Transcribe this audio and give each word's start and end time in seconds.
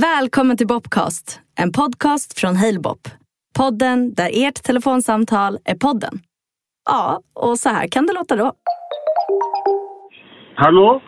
Välkommen 0.00 0.56
till 0.56 0.66
Bobcast, 0.66 1.40
en 1.60 1.72
podcast 1.72 2.40
från 2.40 2.56
Halebop. 2.56 2.98
Podden 3.58 4.14
där 4.14 4.30
ert 4.32 4.62
telefonsamtal 4.62 5.58
är 5.64 5.74
podden. 5.74 6.14
Ja, 6.90 7.20
och 7.34 7.58
så 7.58 7.68
här 7.68 7.88
kan 7.88 8.06
det 8.06 8.12
låta 8.12 8.36
då. 8.36 8.52
Hallå? 10.54 11.02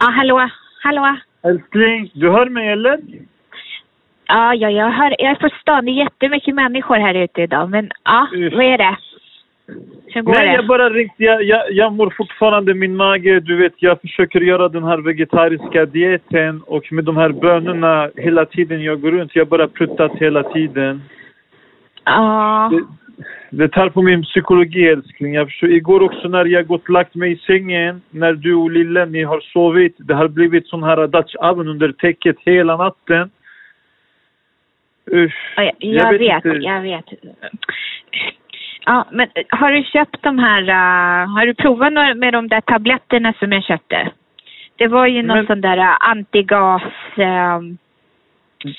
Ja, 0.00 0.10
hallå, 0.10 0.50
hallå. 0.82 1.16
Älskling, 1.44 2.10
du 2.14 2.30
hör 2.30 2.48
mig 2.48 2.68
eller? 2.68 3.00
Ja, 4.26 4.54
ja 4.54 4.70
jag, 4.70 4.90
hör, 4.90 5.16
jag 5.18 5.30
är 5.30 5.34
på 5.34 5.48
stan. 5.60 5.84
Det 5.84 5.90
är 5.90 6.04
jättemycket 6.04 6.54
människor 6.54 6.96
här 6.96 7.14
ute 7.14 7.42
idag. 7.42 7.70
Men 7.70 7.90
ja, 8.04 8.28
Usch. 8.34 8.52
vad 8.52 8.64
är 8.64 8.78
det? 8.78 8.96
Hur 10.14 10.22
går 10.22 10.32
Nej, 10.32 10.48
det? 10.48 10.54
jag 10.54 10.66
bara 10.66 10.90
ringt. 10.90 11.12
Jag, 11.16 11.42
jag, 11.42 11.72
jag 11.72 11.92
mår 11.92 12.14
fortfarande 12.16 12.74
min 12.74 12.96
mage. 12.96 13.40
Du 13.40 13.56
vet, 13.56 13.72
jag 13.76 14.00
försöker 14.00 14.40
göra 14.40 14.68
den 14.68 14.84
här 14.84 14.98
vegetariska 14.98 15.86
dieten 15.86 16.62
och 16.66 16.92
med 16.92 17.04
de 17.04 17.16
här 17.16 17.28
bönorna 17.28 18.10
hela 18.16 18.44
tiden 18.44 18.82
jag 18.82 19.00
går 19.00 19.10
runt. 19.10 19.36
Jag 19.36 19.48
bara 19.48 19.68
pruttat 19.68 20.12
hela 20.14 20.42
tiden. 20.42 21.02
Ja, 22.04 22.72
Det, 22.72 22.84
det 23.56 23.68
tar 23.68 23.88
på 23.88 24.02
min 24.02 24.22
psykologi 24.22 24.88
älskling. 24.88 25.34
Jag 25.34 25.46
förstår, 25.46 25.70
igår 25.70 26.02
också 26.02 26.28
när 26.28 26.44
jag 26.44 26.66
gått 26.66 26.88
lagt 26.88 27.14
mig 27.14 27.32
i 27.32 27.36
sängen, 27.36 28.02
när 28.10 28.32
du 28.32 28.54
och 28.54 28.70
lille 28.70 29.06
ni 29.06 29.22
har 29.22 29.40
sovit. 29.40 29.96
Det 29.98 30.14
har 30.14 30.28
blivit 30.28 30.66
sån 30.66 30.82
här 30.82 31.06
Dutch 31.06 31.34
oven 31.34 31.68
under 31.68 31.92
täcket 31.92 32.36
hela 32.40 32.76
natten. 32.76 33.30
Usch. 35.12 35.54
ja, 35.56 35.62
jag, 35.62 35.74
jag 35.78 36.18
vet, 36.18 36.44
inte. 36.44 36.58
jag 36.58 36.82
vet. 36.82 37.04
Ja, 38.86 39.04
men 39.10 39.28
har 39.48 39.72
du 39.72 39.82
köpt 39.84 40.22
de 40.22 40.38
här, 40.38 40.62
uh, 40.62 41.28
har 41.34 41.46
du 41.46 41.54
provat 41.54 41.92
med 42.16 42.32
de 42.32 42.48
där 42.48 42.60
tabletterna 42.60 43.32
som 43.38 43.52
jag 43.52 43.64
köpte? 43.64 44.10
Det 44.76 44.86
var 44.88 45.06
ju 45.06 45.22
någon 45.22 45.36
Men- 45.36 45.46
sån 45.46 45.60
där 45.60 45.78
uh, 45.78 45.96
antigas, 46.00 46.82
um, 47.16 47.78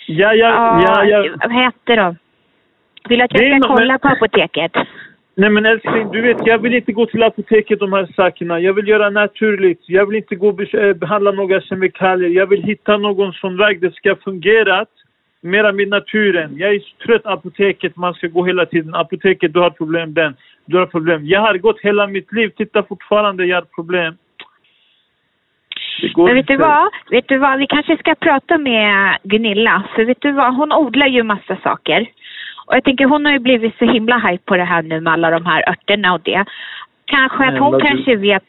Ja, 0.08 0.34
ja, 0.34 0.82
ja, 0.84 1.06
ja. 1.06 1.26
vad 1.40 1.54
heter 1.54 1.98
de? 1.98 2.18
Vill 3.10 3.20
du 3.20 3.26
att 3.26 3.40
jag 3.40 3.62
ska 3.62 3.76
kolla 3.76 3.94
men- 3.94 4.00
på 4.00 4.08
apoteket? 4.08 4.72
Nej 5.36 5.50
men 5.50 5.66
älskling, 5.66 6.12
du 6.12 6.22
vet 6.22 6.48
jag 6.48 6.58
vill 6.60 6.74
inte 6.74 6.92
gå 6.92 7.06
till 7.06 7.24
apoteket 7.24 7.80
de 7.80 7.94
här 7.94 8.08
sakerna. 8.16 8.60
Jag 8.60 8.74
vill 8.74 8.88
göra 8.88 9.10
naturligt. 9.10 9.82
Jag 9.88 10.06
vill 10.06 10.16
inte 10.16 10.36
gå 10.36 10.48
och 10.48 10.56
be- 10.56 10.88
eh, 10.90 10.94
behandla 10.94 11.32
några 11.32 11.62
kemikalier. 11.62 12.30
Jag 12.30 12.48
vill 12.48 12.64
hitta 12.64 12.98
någon 12.98 13.34
sån 13.34 13.58
väg 13.58 13.82
det 13.82 13.96
ska 13.96 14.16
fungera 14.16 14.86
mera 15.44 15.72
med 15.72 15.88
naturen. 15.88 16.58
Jag 16.58 16.76
är 16.76 16.80
trött 17.06 17.26
apoteket, 17.26 17.96
man 17.96 18.14
ska 18.14 18.28
gå 18.28 18.46
hela 18.46 18.66
tiden. 18.66 18.96
Apoteket, 18.96 19.54
du 19.54 19.60
har 19.60 19.70
problem 19.70 20.14
den. 20.14 20.36
Du 20.66 20.78
har 20.78 20.86
problem. 20.86 21.26
Jag 21.26 21.42
har 21.42 21.58
gått 21.58 21.80
hela 21.82 22.08
mitt 22.08 22.32
liv, 22.32 22.50
titta 22.58 22.84
fortfarande, 22.84 23.46
jag 23.46 23.58
har 23.58 23.62
problem. 23.62 24.18
Men 26.16 26.36
vet 26.36 26.48
du 26.48 26.58
vad? 26.58 26.92
Vet 27.10 27.28
du 27.28 27.38
vad? 27.38 27.60
Vi 27.60 27.68
kanske 27.68 27.98
ska 27.98 28.16
prata 28.16 28.58
med 28.58 29.18
Gunilla. 29.24 29.84
För 29.96 30.06
vet 30.06 30.22
du 30.22 30.32
vad? 30.32 30.56
Hon 30.56 30.72
odlar 30.74 31.08
ju 31.08 31.24
massa 31.24 31.58
saker. 31.64 32.08
Och 32.66 32.76
jag 32.76 32.84
tänker 32.84 33.06
hon 33.06 33.26
har 33.26 33.34
ju 33.34 33.40
blivit 33.40 33.78
så 33.78 33.86
himla 33.86 34.18
hype 34.18 34.44
på 34.46 34.58
det 34.58 34.64
här 34.64 34.82
nu 34.82 35.02
med 35.02 35.14
alla 35.14 35.30
de 35.30 35.46
här 35.46 35.70
örterna 35.70 36.14
och 36.14 36.22
det. 36.24 36.46
Kanske 37.06 37.46
att 37.46 37.60
hon 37.60 37.80
kanske 37.82 38.16
vet. 38.16 38.44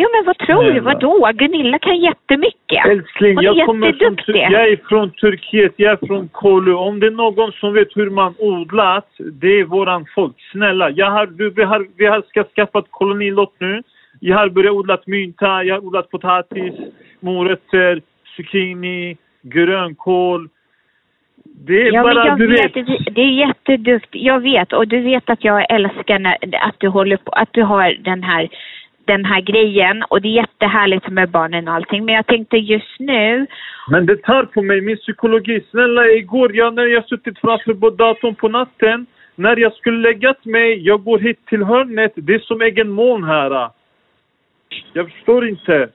Jo 0.00 0.08
men 0.14 0.24
vad 0.26 0.38
tror 0.38 0.62
du? 0.64 0.70
Snälla. 0.70 0.80
Vadå? 0.84 1.30
Gunilla 1.34 1.78
kan 1.78 1.96
jättemycket. 2.00 2.86
Älskling, 2.86 3.36
Hon 3.36 3.44
är 3.46 3.54
jag, 3.58 3.66
kommer 3.66 3.92
från, 3.92 4.16
jag 4.52 4.68
är 4.68 4.76
från 4.88 5.10
Turkiet, 5.10 5.72
jag 5.76 5.92
är 5.92 6.06
från 6.06 6.28
Kolu. 6.28 6.72
Om 6.72 7.00
det 7.00 7.06
är 7.06 7.10
någon 7.10 7.52
som 7.52 7.72
vet 7.72 7.96
hur 7.96 8.10
man 8.10 8.34
odlat, 8.38 9.08
det 9.18 9.60
är 9.60 9.64
våran 9.64 10.06
folk. 10.14 10.34
Snälla, 10.52 10.90
jag 10.90 11.10
har, 11.10 11.26
du, 11.26 11.50
vi, 11.50 11.62
har, 11.62 11.86
vi 11.96 12.06
har 12.06 12.22
ska 12.28 12.44
skaffat 12.44 12.86
kolonilott 12.90 13.54
nu. 13.58 13.82
Jag 14.20 14.36
har 14.36 14.48
börjat 14.48 14.72
odla 14.72 14.98
mynta, 15.06 15.62
jag 15.64 15.74
har 15.74 15.84
odlat 15.86 16.10
potatis, 16.10 16.74
morötter, 17.20 18.00
zucchini, 18.36 19.16
grönkål. 19.42 20.48
Det 21.66 21.82
är 21.82 21.92
Ja, 21.92 22.02
men 22.04 22.14
bara, 22.14 22.26
jag 22.26 22.38
du 22.38 22.46
vet, 22.46 22.76
vet. 22.76 22.86
det- 22.86 23.10
det 23.10 23.20
är 23.20 23.46
jätteduktigt. 23.46 24.24
Jag 24.24 24.40
vet 24.40 24.72
och 24.72 24.88
du 24.88 25.00
vet 25.00 25.30
att 25.30 25.44
jag 25.44 25.70
älskar 25.74 26.18
när, 26.18 26.36
att 26.68 26.74
du 26.78 26.88
håller 26.88 27.16
på, 27.16 27.30
att 27.32 27.48
du 27.52 27.62
har 27.62 27.96
den 28.04 28.22
här 28.22 28.48
den 29.08 29.24
här 29.24 29.40
grejen 29.40 30.02
och 30.08 30.20
det 30.22 30.28
är 30.28 30.40
jättehärligt 30.42 31.08
med 31.08 31.28
barnen 31.30 31.68
och 31.68 31.74
allting. 31.74 32.04
Men 32.04 32.14
jag 32.14 32.26
tänkte 32.26 32.56
just 32.56 32.98
nu, 32.98 33.46
Men 33.90 34.06
det 34.06 34.16
tar 34.16 34.44
på 34.44 34.62
mig, 34.62 34.80
min 34.80 34.96
psykologi. 34.96 35.64
Snälla, 35.70 36.06
igår 36.06 36.56
jag, 36.56 36.74
när 36.74 36.86
jag 36.86 37.04
suttit 37.08 37.38
framför 37.38 37.96
datorn 37.96 38.34
på 38.34 38.48
natten, 38.48 39.06
när 39.34 39.56
jag 39.56 39.72
skulle 39.72 39.98
lägga 39.98 40.34
mig, 40.42 40.86
jag 40.86 41.04
går 41.04 41.18
hit 41.18 41.46
till 41.46 41.64
hörnet, 41.64 42.12
det 42.14 42.34
är 42.34 42.38
som 42.38 42.60
egen 42.60 42.90
moln 42.90 43.24
här. 43.24 43.70
Jag 44.92 45.10
förstår 45.12 45.48
inte. 45.48 45.88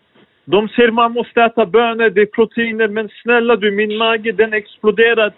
De 0.46 0.70
säger 0.70 0.92
man 0.92 1.12
måste 1.12 1.42
äta 1.42 1.66
bönor, 1.66 2.10
det 2.10 2.22
är 2.22 2.26
proteiner, 2.26 2.88
men 2.88 3.10
snälla 3.24 3.56
du, 3.56 3.72
min 3.72 3.98
mage 3.98 4.32
den 4.32 4.54
exploderat. 4.54 5.36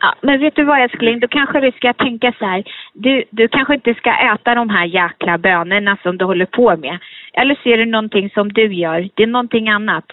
Ja, 0.00 0.14
men 0.20 0.40
vet 0.40 0.56
du 0.56 0.64
vad 0.64 0.80
älskling, 0.82 1.20
då 1.20 1.28
kanske 1.28 1.60
du 1.60 1.72
ska 1.72 1.92
tänka 1.92 2.32
så 2.38 2.44
här. 2.46 2.64
Du, 2.92 3.24
du 3.30 3.48
kanske 3.48 3.74
inte 3.74 3.94
ska 3.94 4.10
äta 4.34 4.54
de 4.54 4.68
här 4.70 4.84
jäkla 4.86 5.38
bönorna 5.38 5.96
som 6.02 6.18
du 6.18 6.24
håller 6.24 6.46
på 6.46 6.76
med. 6.76 6.98
Eller 7.32 7.54
så 7.62 7.68
är 7.68 7.76
det 7.78 7.86
någonting 7.86 8.30
som 8.30 8.52
du 8.52 8.74
gör. 8.74 9.08
Det 9.14 9.22
är 9.22 9.26
någonting 9.26 9.68
annat. 9.68 10.04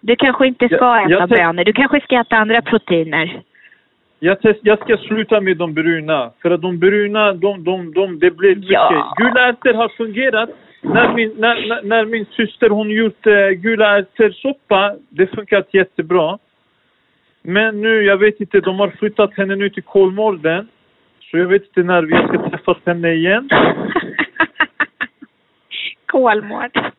Du 0.00 0.16
kanske 0.16 0.46
inte 0.46 0.66
ska 0.68 0.76
Jag- 0.76 1.02
äta 1.12 1.14
jag 1.20 1.28
bönor. 1.28 1.64
Du 1.64 1.72
kanske 1.72 2.00
ska 2.00 2.20
äta 2.20 2.36
andra 2.36 2.62
proteiner. 2.62 3.40
Jag, 4.18 4.40
test, 4.40 4.60
jag 4.62 4.78
ska 4.78 4.96
sluta 4.96 5.40
med 5.40 5.56
de 5.56 5.74
bruna, 5.74 6.30
för 6.42 6.50
att 6.50 6.62
de 6.62 6.78
bruna, 6.78 7.32
de, 7.32 7.64
de, 7.64 7.92
de, 7.92 8.18
det 8.18 8.30
blir 8.30 8.56
mycket. 8.56 8.70
Ja. 8.70 9.14
Gula 9.16 9.48
ärtor 9.48 9.74
har 9.74 9.88
fungerat. 9.88 10.50
När 10.82 11.14
min, 11.14 11.34
när, 11.38 11.68
när, 11.68 11.82
när 11.82 12.04
min 12.04 12.26
syster 12.26 12.68
hon 12.70 12.90
gjort 12.90 13.26
eh, 13.26 13.48
gula 13.48 13.98
ärtor-soppa, 13.98 14.96
det 15.08 15.26
funkat 15.26 15.68
jättebra. 15.74 16.38
Men 17.46 17.80
nu, 17.80 18.02
jag 18.02 18.16
vet 18.16 18.40
inte, 18.40 18.60
de 18.60 18.80
har 18.80 18.88
flyttat 18.88 19.36
henne 19.36 19.56
nu 19.56 19.70
till 19.70 19.82
Kolmården. 19.82 20.68
Så 21.20 21.38
jag 21.38 21.46
vet 21.46 21.62
inte 21.62 21.82
när 21.82 22.02
vi 22.02 22.12
ska 22.12 22.50
träffas 22.50 22.76
henne 22.86 23.12
igen. 23.12 23.48
Kolmård. 26.06 26.92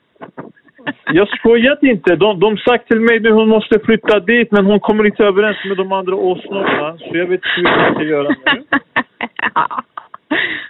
Jag 1.05 1.27
skojar 1.27 1.77
inte. 1.81 2.15
De, 2.15 2.39
de 2.39 2.57
sagt 2.57 2.87
till 2.87 2.99
mig 2.99 3.19
nu 3.19 3.31
hon 3.31 3.49
måste 3.49 3.79
flytta 3.79 4.19
dit, 4.19 4.51
men 4.51 4.65
hon 4.65 4.79
kommer 4.79 5.05
inte 5.05 5.23
överens 5.23 5.57
med 5.65 5.77
de 5.77 5.91
andra 5.91 6.15
åsnorna. 6.15 6.97
Så 6.97 7.17
jag 7.17 7.25
vet 7.25 7.31
inte 7.31 7.47
hur 7.55 7.63
jag 7.63 7.93
ska 7.93 8.03
göra 8.03 8.29
nu. 8.29 8.65
ja. 9.55 9.83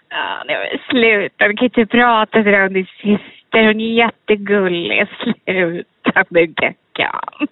Ja, 0.09 0.43
sluta. 0.89 1.47
Vi 1.47 1.55
kan 1.55 1.65
inte 1.65 1.85
prata 1.85 2.43
sådär 2.43 2.67
om 2.67 2.73
din 2.73 2.85
syster. 2.85 3.67
Hon 3.67 3.81
är 3.81 3.93
jättegullig. 3.93 5.07
Sluta 5.45 6.25
nu 6.29 6.45
Gackan. 6.45 7.47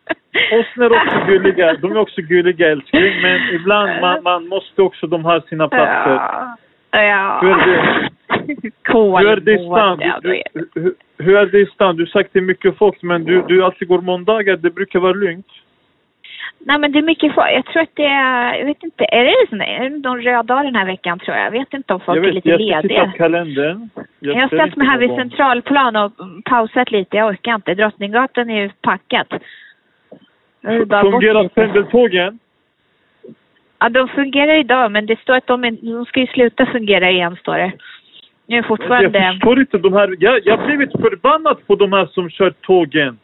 Åsnor 0.51 0.95
är 0.95 1.05
också 1.05 1.25
gulliga. 1.27 1.73
De 1.73 1.91
är 1.91 1.97
också 1.97 2.21
gulliga 2.21 2.71
älskling. 2.71 3.21
Men 3.21 3.55
ibland 3.55 4.01
man, 4.01 4.23
man 4.23 4.47
måste 4.47 4.81
också 4.81 5.07
de 5.07 5.25
ha 5.25 5.41
sina 5.41 5.67
platser. 5.67 6.19
Ja. 6.91 7.39
Hur 7.41 7.51
är 7.51 7.65
det? 7.65 8.09
Hur 8.83 9.27
är 9.29 9.35
det 9.35 9.51
i 9.51 9.65
stan? 9.65 9.99
Du, 10.21 10.41
hur- 10.75 10.95
hur 11.17 11.35
är 11.35 11.45
det 11.45 11.59
i 11.59 11.65
stan? 11.65 11.95
Du 11.95 12.01
har 12.03 12.07
sagt 12.07 12.29
det 12.33 12.39
är 12.39 12.43
mycket 12.43 12.77
folk 12.77 13.01
men 13.01 13.23
du, 13.25 13.41
du 13.47 13.63
alltid 13.63 13.87
går 13.87 14.01
måndagar. 14.01 14.57
Det 14.57 14.69
brukar 14.69 14.99
vara 14.99 15.13
lugnt. 15.13 15.47
Nej 16.65 16.79
men 16.79 16.91
det 16.91 16.99
är 16.99 17.03
mycket 17.03 17.33
folk. 17.35 17.47
Jag 17.51 17.65
tror 17.65 17.81
att 17.83 17.95
det 17.95 18.05
är, 18.05 18.53
jag 18.53 18.65
vet 18.65 18.83
inte, 18.83 19.05
är 19.05 19.23
det 19.23 19.49
sån, 19.49 19.61
är 19.61 19.89
det 19.89 19.97
någon 19.97 20.21
röd 20.21 20.45
dag 20.45 20.65
den 20.65 20.75
här 20.75 20.85
veckan 20.85 21.19
tror 21.19 21.37
jag? 21.37 21.45
Jag 21.45 21.51
vet 21.51 21.73
inte 21.73 21.93
om 21.93 21.99
folk 21.99 22.17
jag 22.17 22.25
är 22.25 22.27
vet, 22.27 22.35
lite 22.35 22.49
jag 22.49 22.59
ska 22.59 22.81
titta 22.81 22.93
lediga. 22.93 23.11
på 23.11 23.17
kalendern. 23.17 23.89
Jag 24.19 24.33
har 24.35 24.47
ser 24.47 24.57
ställt 24.57 24.75
mig 24.75 24.87
här 24.87 24.97
vid. 24.97 25.09
Centralplan 25.09 25.95
och 25.95 26.11
pausat 26.45 26.91
lite. 26.91 27.17
Jag 27.17 27.27
orkar 27.29 27.55
inte. 27.55 27.73
Drottninggatan 27.75 28.49
är 28.49 28.61
ju 28.61 28.69
packat. 28.81 29.27
Jag 29.29 29.39
vill 29.39 29.41
bara 29.41 29.41
bort 29.41 30.52
Fungerar 30.63 31.47
pendeltågen? 31.47 32.39
Ja, 33.79 33.89
de 33.89 34.07
fungerar 34.07 34.55
idag 34.55 34.91
men 34.91 35.05
det 35.05 35.19
står 35.19 35.35
att 35.35 35.47
de, 35.47 35.77
de 35.81 36.05
ska 36.05 36.19
ju 36.19 36.27
sluta 36.27 36.65
fungera 36.65 37.11
igen 37.11 37.35
står 37.35 37.57
det. 37.57 37.71
Nu 38.45 38.55
är 38.55 38.57
Jag 38.57 38.67
fortfarande... 38.67 39.31
förstår 39.33 39.59
inte 39.59 39.77
de 39.77 39.93
här. 39.93 40.15
Jag, 40.19 40.39
jag 40.45 40.57
har 40.57 40.65
blivit 40.65 40.91
förbannad 40.91 41.67
på 41.67 41.75
de 41.75 41.93
här 41.93 42.05
som 42.05 42.29
kör 42.29 42.49
tågen. 42.49 43.17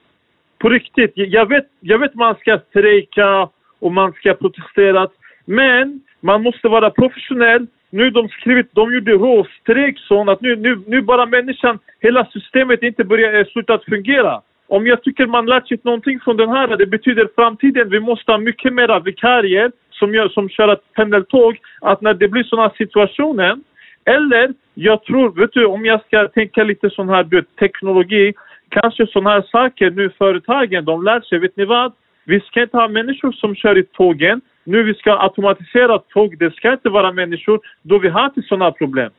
På 0.57 0.69
riktigt. 0.69 1.11
Jag- 1.15 1.49
vet, 1.49 1.65
jag 1.79 1.99
vet 1.99 2.15
man 2.15 2.35
ska 2.35 2.59
strejka 2.69 3.49
och 3.79 3.91
man 3.91 4.13
ska 4.13 4.33
protestera. 4.33 5.07
Men 5.45 6.01
man 6.19 6.43
måste 6.43 6.67
vara 6.67 6.89
professionell. 6.89 7.67
Nu 7.89 8.09
de 8.09 8.29
skrivit, 8.29 8.67
de 8.71 8.93
gjorde 8.93 9.11
råstrejk 9.11 9.99
sån 9.99 10.29
att 10.29 10.41
nu, 10.41 10.55
nu, 10.55 10.81
nu 10.87 11.01
bara 11.01 11.25
människan, 11.25 11.79
hela 11.99 12.25
systemet 12.25 12.83
inte 12.83 13.03
börjar 13.03 13.43
sluta 13.43 13.73
att 13.73 13.85
fungera. 13.85 14.41
Om 14.69 14.87
jag 14.87 15.03
tycker 15.03 15.27
man 15.27 15.45
lärt 15.45 15.67
sig 15.67 15.79
någonting 15.83 16.19
från 16.19 16.37
den 16.37 16.49
här, 16.49 16.77
det 16.77 16.85
betyder 16.85 17.29
framtiden, 17.35 17.89
vi 17.89 17.99
måste 17.99 18.31
ha 18.31 18.37
mycket 18.37 18.73
mera 18.73 18.99
vikarier 18.99 19.71
som, 19.91 20.13
gör, 20.13 20.29
som 20.29 20.49
kör 20.49 20.73
ett 20.73 20.93
pendeltåg, 20.93 21.57
att 21.81 22.01
när 22.01 22.13
det 22.13 22.27
blir 22.27 22.43
sådana 22.43 22.69
situationer, 22.69 23.57
eller 24.05 24.53
jag 24.73 25.03
tror, 25.03 25.31
vet 25.31 25.53
du, 25.53 25.65
om 25.65 25.85
jag 25.85 26.01
ska 26.05 26.27
tänka 26.27 26.63
lite 26.63 26.89
sån 26.89 27.09
här 27.09 27.23
du, 27.23 27.35
vet, 27.35 27.55
teknologi, 27.55 28.33
kanske 28.69 29.07
sådana 29.07 29.29
här 29.29 29.41
saker 29.41 29.91
nu 29.91 30.09
företagen, 30.09 30.85
de 30.85 31.03
lär 31.03 31.21
sig, 31.21 31.39
vet 31.39 31.57
ni 31.57 31.65
vad? 31.65 31.93
Vi 32.25 32.39
ska 32.39 32.61
inte 32.61 32.77
ha 32.77 32.87
människor 32.87 33.31
som 33.31 33.55
kör 33.55 33.77
i 33.77 33.83
tågen. 33.83 34.41
Nu 34.63 34.83
vi 34.83 34.93
ska 34.93 35.19
automatisera 35.19 35.99
tåg, 35.99 36.37
det 36.37 36.55
ska 36.55 36.73
inte 36.73 36.89
vara 36.89 37.11
människor. 37.11 37.59
Då 37.81 37.99
vi 37.99 38.09
har 38.09 38.25
inte 38.25 38.41
sådana 38.41 38.71
problem. 38.71 39.11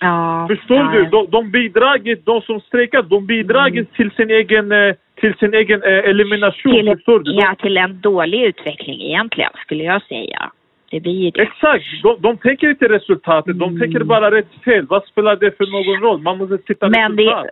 Ja. 0.00 0.46
Förstår 0.48 0.76
ja. 0.76 0.90
du? 0.92 1.04
De, 1.04 1.26
de 1.30 1.50
bidragit, 1.50 2.26
de 2.26 2.40
som 2.40 2.60
strejkar, 2.60 3.02
de 3.02 3.26
bidragit 3.26 3.92
till 3.92 4.10
sin 4.10 4.30
egen, 4.30 4.72
eh, 4.72 4.94
till 5.20 5.34
sin 5.34 5.54
egen 5.54 5.82
eh, 5.82 5.88
elimination. 6.10 6.72
Till, 6.72 6.96
förstår 6.96 7.20
du? 7.20 7.32
Ja, 7.32 7.54
till 7.58 7.76
en 7.76 8.00
dålig 8.00 8.42
utveckling 8.42 9.02
egentligen, 9.02 9.50
skulle 9.64 9.84
jag 9.84 10.02
säga. 10.02 10.50
Det 10.90 11.00
blir 11.00 11.32
det. 11.32 11.42
Exakt! 11.42 11.84
De, 12.02 12.16
de 12.20 12.36
tänker 12.36 12.70
inte 12.70 12.88
resultatet, 12.88 13.58
de 13.58 13.80
tänker 13.80 14.04
bara 14.04 14.30
rätt 14.30 14.64
fel. 14.64 14.86
Vad 14.86 15.04
spelar 15.04 15.36
det 15.36 15.56
för 15.56 15.66
någon 15.66 16.02
roll? 16.02 16.20
Man 16.20 16.38
måste 16.38 16.58
titta 16.58 16.88
Men 16.88 17.16
det- 17.16 17.22
resultat. 17.22 17.46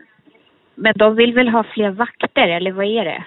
Men 0.79 0.93
de 0.97 1.17
vill 1.17 1.33
väl 1.33 1.49
ha 1.49 1.65
fler 1.75 1.91
vakter, 1.91 2.49
eller 2.49 2.73
vad 2.73 2.85
är 2.85 3.05
det? 3.05 3.25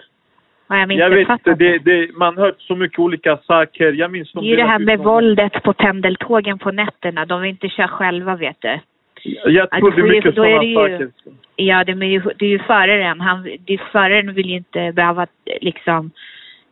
Jag 0.70 0.92
Jag 0.92 1.10
vet 1.10 1.30
inte, 1.30 1.54
det, 1.54 1.78
det, 1.78 2.18
man 2.18 2.38
har 2.38 2.46
hört 2.46 2.62
så 2.62 2.76
mycket 2.76 3.00
olika 3.00 3.38
saker. 3.38 3.92
Jag 3.92 4.12
minns 4.12 4.32
Det 4.32 4.40
är 4.40 4.44
ju 4.44 4.56
det 4.56 4.64
här 4.64 4.80
med 4.80 5.00
våldet 5.00 5.64
på 5.64 5.74
pendeltågen 5.74 6.60
på 6.60 6.72
nätterna. 6.72 7.26
De 7.26 7.42
vill 7.42 7.50
inte 7.50 7.70
köra 7.70 7.88
själva, 7.88 8.36
vet 8.36 8.62
du. 8.62 8.80
Jag 9.24 9.68
Ja, 9.72 9.80
tror 9.80 9.92
det 9.92 10.02
är 10.02 10.08
mycket 10.08 10.36
sådana 10.36 10.64
ju- 10.64 10.76
saker. 10.76 11.10
Ja, 11.56 11.84
det 11.84 11.92
är 11.92 12.04
ju, 12.04 12.22
det 12.38 12.46
är 12.46 12.50
ju 12.50 12.60
föraren. 12.60 13.22
Han, 13.22 13.44
det 13.44 13.74
är, 13.74 13.82
föraren 13.92 14.34
vill 14.34 14.50
ju 14.50 14.56
inte 14.56 14.92
behöva 14.92 15.28
liksom 15.62 16.12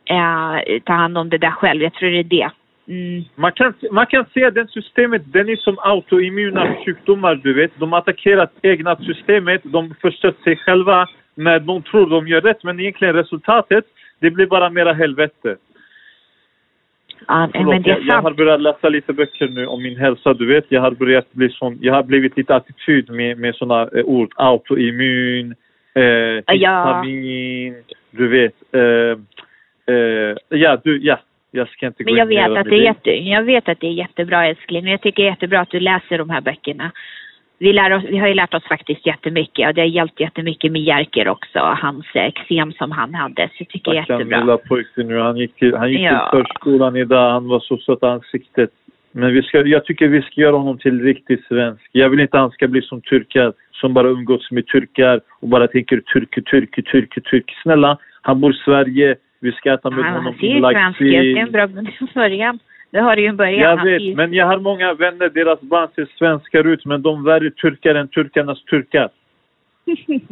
eh, 0.04 0.80
ta 0.84 0.92
hand 0.92 1.18
om 1.18 1.28
det 1.28 1.38
där 1.38 1.50
själv. 1.50 1.82
Jag 1.82 1.94
tror 1.94 2.10
det 2.10 2.18
är 2.18 2.24
det. 2.24 2.50
Mm. 2.88 3.22
Man 3.34 3.52
kan, 3.52 3.74
man 3.92 4.06
kan 4.06 4.24
se 4.34 4.44
att 4.44 4.54
det 4.54 4.66
systemet, 4.70 5.22
den 5.32 5.48
är 5.48 5.56
som 5.56 5.76
autoimmuna 5.78 6.74
sjukdomar, 6.84 7.34
du 7.34 7.54
vet. 7.54 7.70
De 7.78 7.92
attackerar 7.92 8.48
egna 8.62 8.96
systemet, 8.96 9.60
de 9.64 9.94
förstör 10.00 10.34
sig 10.44 10.56
själva 10.56 11.06
när 11.34 11.60
de 11.60 11.82
tror 11.82 12.06
de 12.10 12.28
gör 12.28 12.40
rätt. 12.40 12.64
Men 12.64 12.80
egentligen 12.80 13.14
resultatet, 13.14 13.84
det 14.20 14.30
blir 14.30 14.46
bara 14.46 14.70
mera 14.70 14.92
helvete. 14.92 15.56
Ja, 17.28 17.40
nej, 17.40 17.50
Förlåt, 17.52 17.74
men 17.74 17.82
det 17.82 17.90
är 17.90 17.94
jag, 17.94 18.02
jag 18.02 18.22
har 18.22 18.30
börjat 18.30 18.60
läsa 18.60 18.88
lite 18.88 19.12
böcker 19.12 19.48
nu 19.48 19.66
om 19.66 19.82
min 19.82 19.96
hälsa, 19.96 20.34
du 20.34 20.46
vet. 20.46 20.64
Jag 20.68 20.80
har 20.80 20.90
börjat 20.90 21.32
bli 21.32 21.48
sån, 21.48 21.78
jag 21.80 21.94
har 21.94 22.02
blivit 22.02 22.36
lite 22.36 22.54
attityd 22.54 23.10
med, 23.10 23.38
med 23.38 23.54
såna 23.54 23.82
eh, 23.82 24.04
ord. 24.04 24.32
Autoimmun, 24.36 25.54
eh, 25.94 26.02
Ja. 26.02 26.42
histamin, 26.46 27.74
du 28.10 28.28
vet. 28.28 28.54
Eh, 28.72 29.18
eh, 29.94 30.36
ja, 30.48 30.80
du, 30.84 30.98
ja. 31.02 31.18
Jag 31.50 31.68
ska 31.68 31.86
inte 31.86 32.04
gå 32.04 32.10
Men 32.10 32.18
jag 32.18 32.32
in 32.32 32.54
vet, 32.54 32.58
att 32.58 32.70
det 32.70 32.76
är 32.76 32.82
jätte, 32.82 33.10
jag 33.10 33.42
vet 33.42 33.68
att 33.68 33.80
det 33.80 33.86
är 33.86 33.92
jättebra 33.92 34.46
älskling. 34.46 34.88
Jag 34.88 35.00
tycker 35.00 35.22
det 35.22 35.28
är 35.28 35.30
jättebra 35.30 35.60
att 35.60 35.70
du 35.70 35.80
läser 35.80 36.18
de 36.18 36.30
här 36.30 36.40
böckerna. 36.40 36.92
Vi, 37.60 37.72
lär 37.72 37.92
oss, 37.96 38.04
vi 38.08 38.18
har 38.18 38.28
ju 38.28 38.34
lärt 38.34 38.54
oss 38.54 38.64
faktiskt 38.64 39.06
jättemycket 39.06 39.68
och 39.68 39.74
det 39.74 39.80
har 39.80 39.86
hjälpt 39.88 40.20
jättemycket 40.20 40.72
med 40.72 40.82
Jerker 40.82 41.28
också. 41.28 41.58
Hans 41.58 42.06
eksem 42.14 42.72
som 42.72 42.90
han 42.90 43.14
hade. 43.14 43.48
Så 43.48 43.54
jag 43.58 43.68
tycker 43.68 43.92
Stackarn 43.92 44.18
jättebra. 44.18 44.40
lilla 44.40 44.56
pojken 44.56 45.08
nu. 45.08 45.18
Han 45.18 45.36
gick 45.36 45.54
till, 45.54 45.74
han 45.76 45.90
gick 45.92 46.00
Ja. 46.00 46.28
till 46.32 46.38
förskolan 46.40 46.96
idag. 46.96 47.30
Han 47.30 47.48
var 47.48 47.60
så 47.60 47.76
söt 47.76 48.02
ansiktet. 48.02 48.70
Men 49.12 49.32
vi 49.32 49.42
ska, 49.42 49.66
jag 49.66 49.84
tycker 49.84 50.08
vi 50.08 50.22
ska 50.22 50.40
göra 50.40 50.56
honom 50.56 50.78
till 50.78 51.02
riktigt 51.02 51.44
svensk. 51.46 51.88
Jag 51.92 52.08
vill 52.10 52.20
inte 52.20 52.36
att 52.36 52.40
han 52.42 52.50
ska 52.50 52.68
bli 52.68 52.82
som 52.82 53.00
turkar 53.00 53.52
som 53.72 53.94
bara 53.94 54.08
umgås 54.08 54.50
med 54.50 54.66
turkar 54.66 55.20
och 55.40 55.48
bara 55.48 55.66
tänker 55.66 56.00
turk, 56.00 56.44
turk, 56.50 56.84
turk, 56.92 57.24
turk. 57.30 57.54
Snälla, 57.62 57.98
han 58.22 58.40
bor 58.40 58.50
i 58.54 58.56
Sverige. 58.64 59.16
Vi 59.40 59.52
ska 59.52 59.72
äta 59.74 59.90
med 59.90 59.98
Ja, 59.98 60.04
honom 60.08 60.24
han 60.24 60.34
ser 60.34 60.46
ju 60.46 60.60
svensk 60.60 61.00
ut. 61.00 61.10
Det 61.12 61.16
är 61.16 61.36
en 61.36 61.52
bra 61.52 61.66
början. 62.14 62.58
Det 62.90 63.00
har 63.00 63.16
du 63.16 63.22
ju 63.22 63.32
början. 63.32 63.60
Jag 63.60 63.84
vet, 63.84 64.16
men 64.16 64.32
jag 64.32 64.46
har 64.46 64.58
många 64.58 64.94
vänner, 64.94 65.28
deras 65.28 65.60
barn 65.60 65.88
ser 65.94 66.08
svenskar 66.18 66.66
ut 66.66 66.84
men 66.84 67.02
de 67.02 67.20
är 67.20 67.24
värre 67.24 67.50
turkar 67.50 67.94
än 67.94 68.08
turkarnas 68.08 68.64
turkar. 68.64 69.08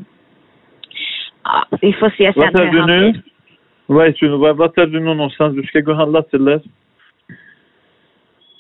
Ja, 1.49 1.79
vi 1.81 1.93
får 1.93 2.11
se 2.11 2.33
sen 2.33 2.53
Vad 2.53 2.61
är 2.61 2.73
du 2.73 2.87
nu? 2.87 3.23
Vad 3.87 4.07
är 4.07 4.17
du, 4.21 4.29
vad 4.37 4.79
är 4.79 4.87
du 4.87 5.01
nu 5.01 5.15
någonstans? 5.15 5.57
Du 5.57 5.63
ska 5.63 5.81
gå 5.81 5.91
och 5.91 5.97
handla 5.97 6.25
eller? 6.33 6.61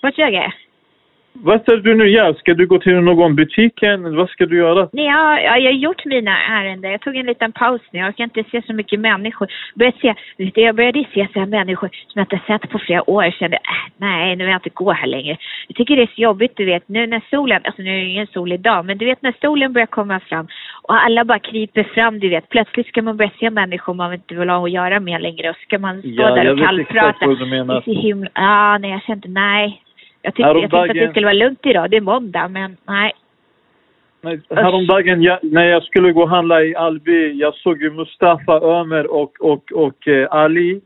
Vart 0.02 0.18
jag 0.18 0.34
är? 0.34 0.54
Vad 1.42 1.68
är 1.68 1.76
du 1.76 1.94
nu 1.94 2.08
gör? 2.08 2.34
Ska 2.34 2.54
du 2.54 2.66
gå 2.66 2.78
till 2.78 3.00
någon 3.00 3.34
butiken? 3.36 4.16
Vad 4.16 4.28
ska 4.28 4.46
du 4.46 4.56
göra? 4.56 4.88
Nej, 4.92 5.04
ja, 5.04 5.40
ja, 5.40 5.58
jag 5.58 5.72
har 5.72 5.78
gjort 5.78 6.04
mina 6.04 6.38
ärenden. 6.42 6.90
Jag 6.90 7.00
tog 7.00 7.16
en 7.16 7.26
liten 7.26 7.52
paus 7.52 7.80
nu. 7.90 7.98
Jag 7.98 8.16
kan 8.16 8.24
inte 8.24 8.44
se 8.50 8.62
så 8.66 8.72
mycket 8.72 9.00
människor. 9.00 9.48
Började 9.74 9.96
se, 10.00 10.14
vet 10.38 10.56
jag 10.56 10.74
började 10.76 11.04
se 11.14 11.28
så 11.32 11.38
här 11.38 11.46
människor 11.46 11.88
som 11.88 12.18
jag 12.20 12.24
inte 12.24 12.40
sett 12.46 12.70
på 12.70 12.78
flera 12.78 13.10
år. 13.10 13.24
Jag 13.24 13.34
kände, 13.34 13.56
äh, 13.56 13.92
nej, 13.96 14.36
nu 14.36 14.44
vill 14.44 14.52
jag 14.52 14.58
inte 14.58 14.70
gå 14.74 14.92
här 14.92 15.06
längre. 15.06 15.36
Jag 15.68 15.76
tycker 15.76 15.96
det 15.96 16.02
är 16.02 16.06
så 16.14 16.20
jobbigt, 16.20 16.52
du 16.56 16.64
vet, 16.64 16.88
nu 16.88 17.06
när 17.06 17.22
solen, 17.30 17.60
alltså 17.64 17.82
nu 17.82 17.90
är 17.90 18.00
det 18.04 18.10
ingen 18.10 18.26
sol 18.26 18.52
idag, 18.52 18.84
men 18.84 18.98
du 18.98 19.04
vet 19.04 19.22
när 19.22 19.34
solen 19.40 19.72
börjar 19.72 19.86
komma 19.86 20.20
fram 20.20 20.46
och 20.82 21.04
alla 21.04 21.24
bara 21.24 21.38
kryper 21.38 21.84
fram, 21.84 22.18
du 22.20 22.28
vet. 22.28 22.48
Plötsligt 22.48 22.86
ska 22.86 23.02
man 23.02 23.16
börja 23.16 23.30
se 23.40 23.50
människor 23.50 23.94
man 23.94 24.14
inte 24.14 24.34
vill 24.34 24.48
ha 24.48 24.64
att 24.64 24.70
göra 24.70 25.00
med 25.00 25.22
längre 25.22 25.50
och 25.50 25.56
ska 25.56 25.78
man 25.78 26.00
stå 26.00 26.08
Ja, 26.08 26.34
där 26.34 26.44
jag 26.44 26.52
och 26.52 26.58
vet 26.58 26.66
kallprata. 26.66 27.08
exakt 27.08 27.26
vad 27.26 27.38
du 27.38 27.46
menar. 27.46 27.82
ja, 28.34 28.78
nej, 28.78 28.90
jag 28.90 29.02
kände 29.02 29.28
nej. 29.28 29.82
Jag 30.26 30.34
tyckte, 30.34 30.48
jag 30.48 30.60
tänkte 30.60 30.80
att 30.80 31.06
det 31.06 31.10
skulle 31.10 31.26
vara 31.26 31.34
lugnt 31.34 31.66
idag, 31.66 31.90
det 31.90 31.96
är 31.96 32.00
måndag, 32.00 32.48
men 32.48 32.76
nej. 32.86 33.12
Nej, 34.20 34.40
Häromdagen 34.50 35.22
jag, 35.22 35.38
när 35.42 35.64
jag 35.64 35.82
skulle 35.82 36.12
gå 36.12 36.22
och 36.22 36.28
handla 36.28 36.62
i 36.62 36.76
Alby, 36.76 37.32
jag 37.32 37.54
såg 37.54 37.82
ju 37.82 37.90
Mustafa, 37.90 38.60
Ömer 38.60 39.12
och, 39.12 39.40
och, 39.40 39.72
och 39.72 40.08
eh, 40.08 40.28
Ali. 40.30 40.80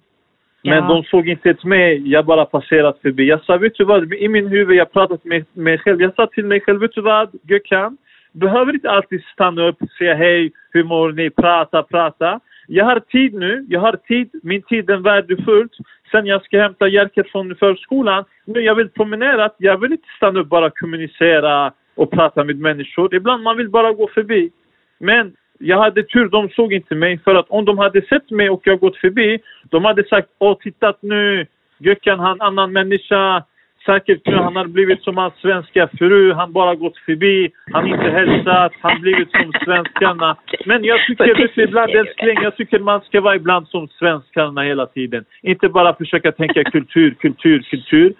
Men 0.63 0.75
Ja. 0.75 0.89
de 0.89 1.05
såg 1.05 1.29
inte 1.29 1.51
ett 1.51 1.65
mig, 1.65 2.11
jag 2.11 2.25
bara 2.27 2.45
passerat 2.45 2.99
förbi. 3.03 3.29
Jag 3.29 3.45
sa, 3.45 3.57
vet 3.57 3.75
du 3.75 3.85
vad? 3.85 4.13
I 4.13 4.29
min 4.29 4.47
huvud, 4.47 4.77
jag 4.77 4.93
pratat 4.93 5.25
med 5.25 5.45
mig 5.53 5.79
själv. 5.79 6.03
Jag 6.03 6.15
sa 6.15 6.27
till 6.27 6.45
mig 6.45 6.61
själv, 6.61 6.81
vet 6.81 6.95
du 6.95 7.01
vad? 7.01 7.29
Gökhan, 7.49 7.97
behöver 8.33 8.75
inte 8.75 8.91
alltid 8.91 9.23
stanna 9.25 9.69
upp 9.69 9.83
och 9.83 9.91
säga 9.91 10.15
hej, 10.15 10.53
hur 10.71 10.85
mår 10.85 11.13
ni, 11.13 11.31
prata, 11.31 11.83
prata. 11.83 12.41
Jag 12.73 12.85
har 12.85 13.01
tid 13.01 13.35
nu, 13.35 13.67
jag 13.69 13.81
har 13.81 13.93
tid, 13.93 14.31
min 14.43 14.63
tid 14.63 14.91
är 14.91 14.97
värdefull. 14.97 15.69
Sen 16.11 16.27
jag 16.27 16.45
ska 16.45 16.63
hämta 16.63 16.89
Jerker 16.89 17.23
från 17.23 17.57
förskolan. 17.57 18.25
Nu 18.45 18.61
jag 18.61 18.75
vill 18.75 18.89
promenera, 18.89 19.51
jag 19.59 19.79
vill 19.79 19.93
inte 19.93 20.09
stanna 20.17 20.41
upp 20.41 20.49
bara 20.49 20.71
kommunicera 20.71 21.73
och 21.95 22.11
prata 22.11 22.45
med 22.45 22.59
människor. 22.59 23.15
Ibland 23.15 23.43
man 23.43 23.57
vill 23.57 23.69
bara 23.69 23.93
gå 23.93 24.09
förbi. 24.09 24.51
Men 24.99 25.33
jag 25.59 25.79
hade 25.79 26.03
tur, 26.03 26.29
de 26.29 26.49
såg 26.49 26.73
inte 26.73 26.95
mig. 26.95 27.19
För 27.19 27.35
att 27.35 27.47
om 27.49 27.65
de 27.65 27.79
hade 27.79 28.03
sett 28.03 28.31
mig 28.31 28.51
och 28.51 28.61
jag 28.65 28.81
gått 28.81 28.97
förbi, 28.97 29.39
de 29.71 29.85
hade 29.85 30.05
sagt 30.05 30.29
åh 30.39 30.59
tittat 30.61 30.99
nu, 31.03 31.47
Gökhan 31.79 32.21
han 32.21 32.41
annan 32.41 32.73
människa. 32.73 33.45
Säkert 33.87 34.27
nu 34.27 34.37
han 34.37 34.57
har 34.57 34.67
blivit 34.67 35.03
som 35.03 35.17
hans 35.17 35.35
svenska 35.35 35.89
fru, 35.99 36.33
han 36.33 36.53
bara 36.53 36.75
gått 36.75 36.97
förbi, 36.97 37.51
han 37.73 37.87
inte 37.87 38.11
hälsat, 38.11 38.73
han 38.81 39.01
blivit 39.01 39.31
som 39.31 39.53
svenskarna. 39.65 40.37
Men 40.67 40.85
jag 40.85 41.07
tycker 41.07 41.35
du, 41.35 41.63
ibland 41.65 41.91
älskling, 41.91 42.43
jag 42.43 42.57
tycker 42.57 42.79
man 42.79 43.01
ska 43.01 43.21
vara 43.21 43.37
ibland 43.37 43.69
som 43.69 43.89
svenskarna 43.89 44.63
hela 44.63 44.87
tiden. 44.87 45.25
Inte 45.43 45.69
bara 45.69 45.95
försöka 45.95 46.33
tänka 46.33 46.65
kultur, 46.65 47.15
kultur, 47.21 47.63
kultur. 47.63 48.15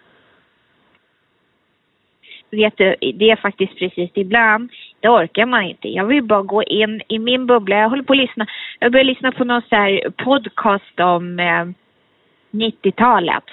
vet 2.51 2.77
du, 2.77 2.97
det 3.15 3.31
är 3.31 3.37
faktiskt 3.37 3.79
precis 3.79 4.11
ibland, 4.15 4.71
det 5.01 5.09
orkar 5.09 5.47
man 5.47 5.63
inte. 5.63 5.89
Jag 5.89 6.05
vill 6.05 6.23
bara 6.23 6.43
gå 6.43 6.63
in 6.63 7.03
i 7.09 7.19
min 7.19 7.47
bubbla. 7.47 7.77
Jag 7.77 7.89
håller 7.89 8.03
på 8.03 8.13
att 8.13 8.19
lyssna. 8.19 8.47
Jag 8.79 8.93
börjar 8.93 9.05
lyssna 9.05 9.33
på 9.33 9.45
någon 9.45 9.63
så 9.69 9.77
här 9.77 10.11
podcast 10.11 11.01
om 11.01 11.41
eh, 11.41 11.67
90-talet. 12.51 13.45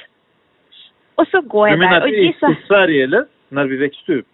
Och 1.17 1.27
så 1.27 1.41
går 1.41 1.65
Du 1.65 1.71
jag 1.71 1.79
menar 1.79 2.00
där 2.00 2.01
och 2.01 2.09
i, 2.09 2.25
gissa. 2.25 2.51
i 2.51 2.55
Sverige 2.67 3.03
eller? 3.03 3.25
När 3.50 3.65
vi 3.65 3.77
växte 3.77 4.13
upp? 4.13 4.27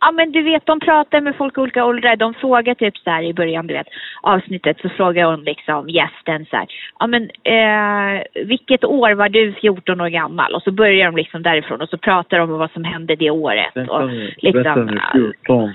Ja 0.00 0.12
men 0.12 0.32
du 0.32 0.42
vet, 0.42 0.66
de 0.66 0.80
pratar 0.80 1.20
med 1.20 1.36
folk 1.36 1.58
i 1.58 1.60
olika 1.60 1.84
åldrar. 1.84 2.16
De 2.16 2.34
frågar 2.34 2.74
typ 2.74 2.96
så 2.96 3.10
här 3.10 3.22
i 3.22 3.34
början, 3.34 3.66
du 3.66 3.74
vet, 3.74 3.86
avsnittet 4.22 4.80
så 4.80 4.88
frågar 4.88 5.24
hon 5.24 5.44
liksom 5.44 5.88
gästen 5.88 6.46
så 6.46 6.56
här. 6.56 6.66
Ja 6.98 7.06
men 7.06 7.22
eh, 7.44 8.22
vilket 8.44 8.84
år 8.84 9.12
var 9.14 9.28
du 9.28 9.52
14 9.52 10.00
år 10.00 10.08
gammal? 10.08 10.54
Och 10.54 10.62
så 10.62 10.70
börjar 10.70 11.06
de 11.06 11.16
liksom 11.16 11.42
därifrån 11.42 11.80
och 11.80 11.88
så 11.88 11.98
pratar 11.98 12.38
de 12.38 12.50
om 12.50 12.58
vad 12.58 12.70
som 12.70 12.84
hände 12.84 13.16
det 13.16 13.30
året. 13.30 13.70
Vänta 13.74 13.92
Och 13.92 14.08
nu, 14.08 14.34
liksom, 14.36 14.62
vänta 14.62 15.10
nu, 15.14 15.32
14. 15.46 15.72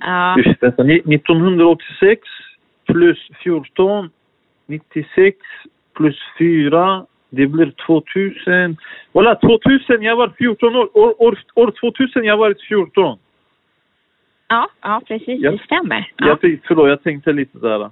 Ja. 0.00 0.38
Just 0.38 0.62
vänta, 0.62 0.82
ni- 0.82 1.14
1986 1.14 2.20
plus 2.86 3.28
14, 3.42 4.10
96 4.66 5.36
plus 5.96 6.18
4, 6.38 7.06
det 7.34 7.46
blir 7.46 7.72
2000. 7.86 8.76
Voilà, 9.12 9.34
2000, 9.34 10.02
jag 10.02 10.16
var 10.16 10.32
14 10.38 10.76
år. 10.76 10.98
År, 10.98 11.22
år, 11.22 11.38
år 11.54 11.70
2000 11.80 12.24
jag 12.24 12.36
var 12.36 12.54
14. 12.68 13.18
Ja, 14.48 14.68
ja 14.82 15.02
precis. 15.06 15.40
Ja. 15.40 15.50
Det 15.50 15.58
stämmer. 15.58 16.10
Ja. 16.16 16.26
Jag 16.42 16.60
förlåt, 16.64 16.88
jag 16.88 17.02
tänkte 17.02 17.32
lite 17.32 17.58
där. 17.58 17.90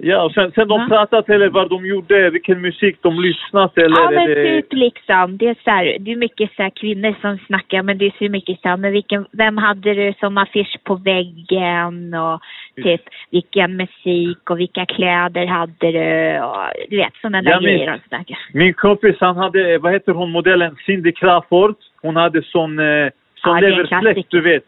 Ja, 0.00 0.22
och 0.22 0.32
sen, 0.32 0.52
sen 0.52 0.68
de 0.68 0.80
Ja. 0.80 0.86
pratat 0.88 1.28
eller 1.28 1.48
vad 1.48 1.70
de 1.70 1.86
gjorde, 1.86 2.30
vilken 2.30 2.60
musik 2.60 2.98
de 3.02 3.20
lyssnat 3.20 3.78
eller... 3.78 4.00
Ja, 4.00 4.10
men 4.10 4.26
det... 4.26 4.34
typ 4.44 4.72
liksom. 4.72 5.36
Det 5.36 5.48
är, 5.48 5.56
så 5.64 5.70
här, 5.70 5.96
det 6.00 6.12
är 6.12 6.16
mycket 6.16 6.50
så 6.56 6.62
här 6.62 6.70
kvinnor 6.70 7.14
som 7.20 7.38
snackar, 7.38 7.82
men 7.82 7.98
det 7.98 8.06
är 8.06 8.14
så 8.18 8.30
mycket 8.30 8.60
så 8.60 8.68
här, 8.68 8.76
men 8.76 8.92
vilken, 8.92 9.26
vem 9.32 9.56
hade 9.56 9.94
du 9.94 10.14
som 10.20 10.38
affisch 10.38 10.76
på 10.84 10.94
väggen 10.94 12.14
och 12.14 12.40
typ 12.82 13.00
vilken 13.30 13.76
musik 13.76 14.50
och 14.50 14.58
vilka 14.58 14.86
kläder 14.86 15.46
hade 15.46 15.92
du 15.92 16.40
och 16.40 16.56
du 16.90 16.96
vet 16.96 17.14
sådana 17.20 17.42
där 17.42 17.50
Ja, 17.50 17.60
grejer 17.60 17.92
de 17.92 18.08
snackar. 18.08 18.38
Min 18.52 18.74
kompis 18.74 19.16
han 19.20 19.36
hade, 19.36 19.78
vad 19.78 19.92
heter 19.92 20.12
hon 20.12 20.30
modellen, 20.30 20.76
Cindy 20.86 21.12
Crawford. 21.12 21.74
Hon 22.02 22.16
hade 22.16 22.42
sån, 22.42 22.78
eh, 22.78 23.08
sån 23.34 23.54
Ja, 23.54 23.60
leverfläck 23.60 24.26
du 24.28 24.40
vet. 24.40 24.64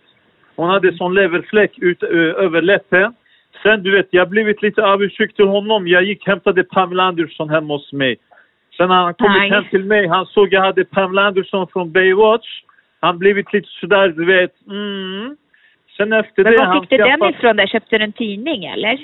Hon 0.57 0.71
hade 0.71 0.93
sån 0.93 1.15
leverfläck 1.15 1.79
ut, 1.79 2.03
ö, 2.03 2.33
över 2.33 2.63
läppen. 2.63 3.15
Sen 3.63 3.83
du 3.83 3.91
vet, 3.97 4.09
jag 4.11 4.29
blivit 4.29 4.63
lite 4.63 4.83
avundsjuk 4.83 5.35
till 5.37 5.47
honom. 5.47 5.89
Jag 5.89 6.03
gick 6.03 6.21
och 6.21 6.27
hämtade 6.27 6.65
Pamela 6.65 7.03
Anderson 7.03 7.51
hemma 7.51 7.75
hos 7.75 7.93
mig. 7.93 8.17
Sen 8.77 8.89
när 8.89 8.95
han 8.95 9.15
kommit 9.15 9.39
Nej. 9.39 9.51
hem 9.51 9.65
till 9.71 9.85
mig, 9.85 10.07
han 10.07 10.27
såg 10.27 10.53
jag 10.53 10.61
hade 10.61 10.85
Pamela 10.85 11.23
Anderson 11.23 11.67
från 11.73 11.93
Baywatch. 11.93 12.49
Han 13.01 13.19
blivit 13.19 13.53
lite 13.53 13.69
sådär, 13.69 14.09
du 14.09 14.25
vet. 14.25 14.67
Mm. 14.67 15.37
Sen 15.97 16.13
efter 16.13 16.45
Men 16.45 16.53
det... 16.53 16.59
var 16.59 16.67
han 16.67 16.81
fick 16.81 16.91
du 16.91 16.97
den 16.97 17.31
ifrån 17.31 17.57
där? 17.57 17.67
Köpte 17.67 17.99
du 17.99 18.05
en 18.05 18.13
tidning 18.13 18.65
eller? 18.65 18.99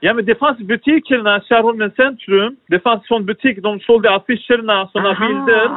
Ja 0.00 0.14
men 0.14 0.24
det 0.24 0.38
fanns 0.38 0.58
butikerna, 0.58 1.40
Skärholmens 1.40 1.94
centrum. 1.94 2.56
Det 2.66 2.80
fanns 2.80 3.06
sån 3.06 3.26
butik, 3.26 3.58
de 3.62 3.80
sålde 3.80 4.14
affischerna, 4.14 4.88
såna 4.92 5.10
Aha. 5.10 5.26
bilder. 5.26 5.68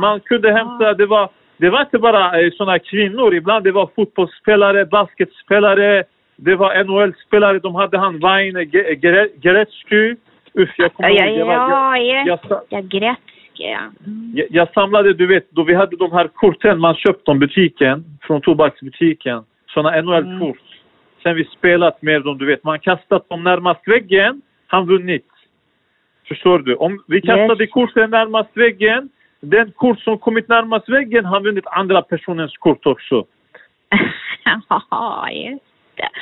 Man 0.00 0.20
kunde 0.20 0.52
hämta, 0.52 0.94
det 0.94 1.06
var, 1.06 1.30
det 1.56 1.70
var 1.70 1.80
inte 1.80 1.98
bara 1.98 2.40
eh, 2.40 2.50
såna 2.52 2.78
kvinnor, 2.78 3.34
ibland 3.34 3.64
det 3.64 3.72
var 3.72 3.90
fotbollsspelare, 3.96 4.86
basketspelare, 4.86 6.04
det 6.36 6.56
var 6.56 6.84
NHL-spelare, 6.84 7.58
de 7.58 7.74
hade 7.74 7.98
han 7.98 8.18
Gere- 8.20 9.28
Gretzky. 9.40 10.16
Usch, 10.58 10.74
jag 10.76 10.86
Ja, 10.86 10.88
kommer 10.88 11.08
ja, 11.10 11.26
ihåg, 11.26 11.38
det 11.38 11.44
var, 11.44 11.96
jag, 11.96 12.40
ja, 12.48 12.62
jag, 12.68 12.84
Gretzky 12.84 13.42
ja. 13.54 13.78
Mm. 14.06 14.32
jag, 14.34 14.46
jag 14.50 14.72
samlade, 14.72 15.12
du 15.14 15.26
vet, 15.26 15.50
då 15.50 15.62
vi 15.64 15.74
hade 15.74 15.96
de 15.96 16.12
här 16.12 16.28
korten 16.28 16.80
man 16.80 16.94
köpt 16.94 17.24
från 17.24 17.38
butiken, 17.38 18.04
från 18.22 18.40
tobaksbutiken. 18.40 19.44
Såna 19.66 20.00
NHL-kort. 20.02 20.58
Sen 21.22 21.36
vi 21.36 21.44
spelat 21.44 22.02
med 22.02 22.22
dem, 22.22 22.38
du 22.38 22.46
vet. 22.46 22.64
Man 22.64 22.80
kastat 22.80 23.28
dem 23.28 23.44
närmast 23.44 23.88
väggen, 23.88 24.42
han 24.66 24.86
vunnit. 24.86 25.26
Förstår 26.28 26.58
du? 26.58 26.74
Om 26.74 27.04
vi 27.06 27.20
kastade 27.20 27.66
korten 27.66 28.10
närmast 28.10 28.50
väggen, 28.56 29.08
den 29.40 29.72
kort 29.72 30.00
som 30.00 30.18
kommit 30.18 30.48
närmast 30.48 30.88
väggen, 30.88 31.24
han 31.24 31.42
vunnit 31.42 31.66
andra 31.66 32.02
personens 32.02 32.56
kort 32.56 32.86
också. 32.86 33.24
Just 35.30 35.71
det. 36.02 36.20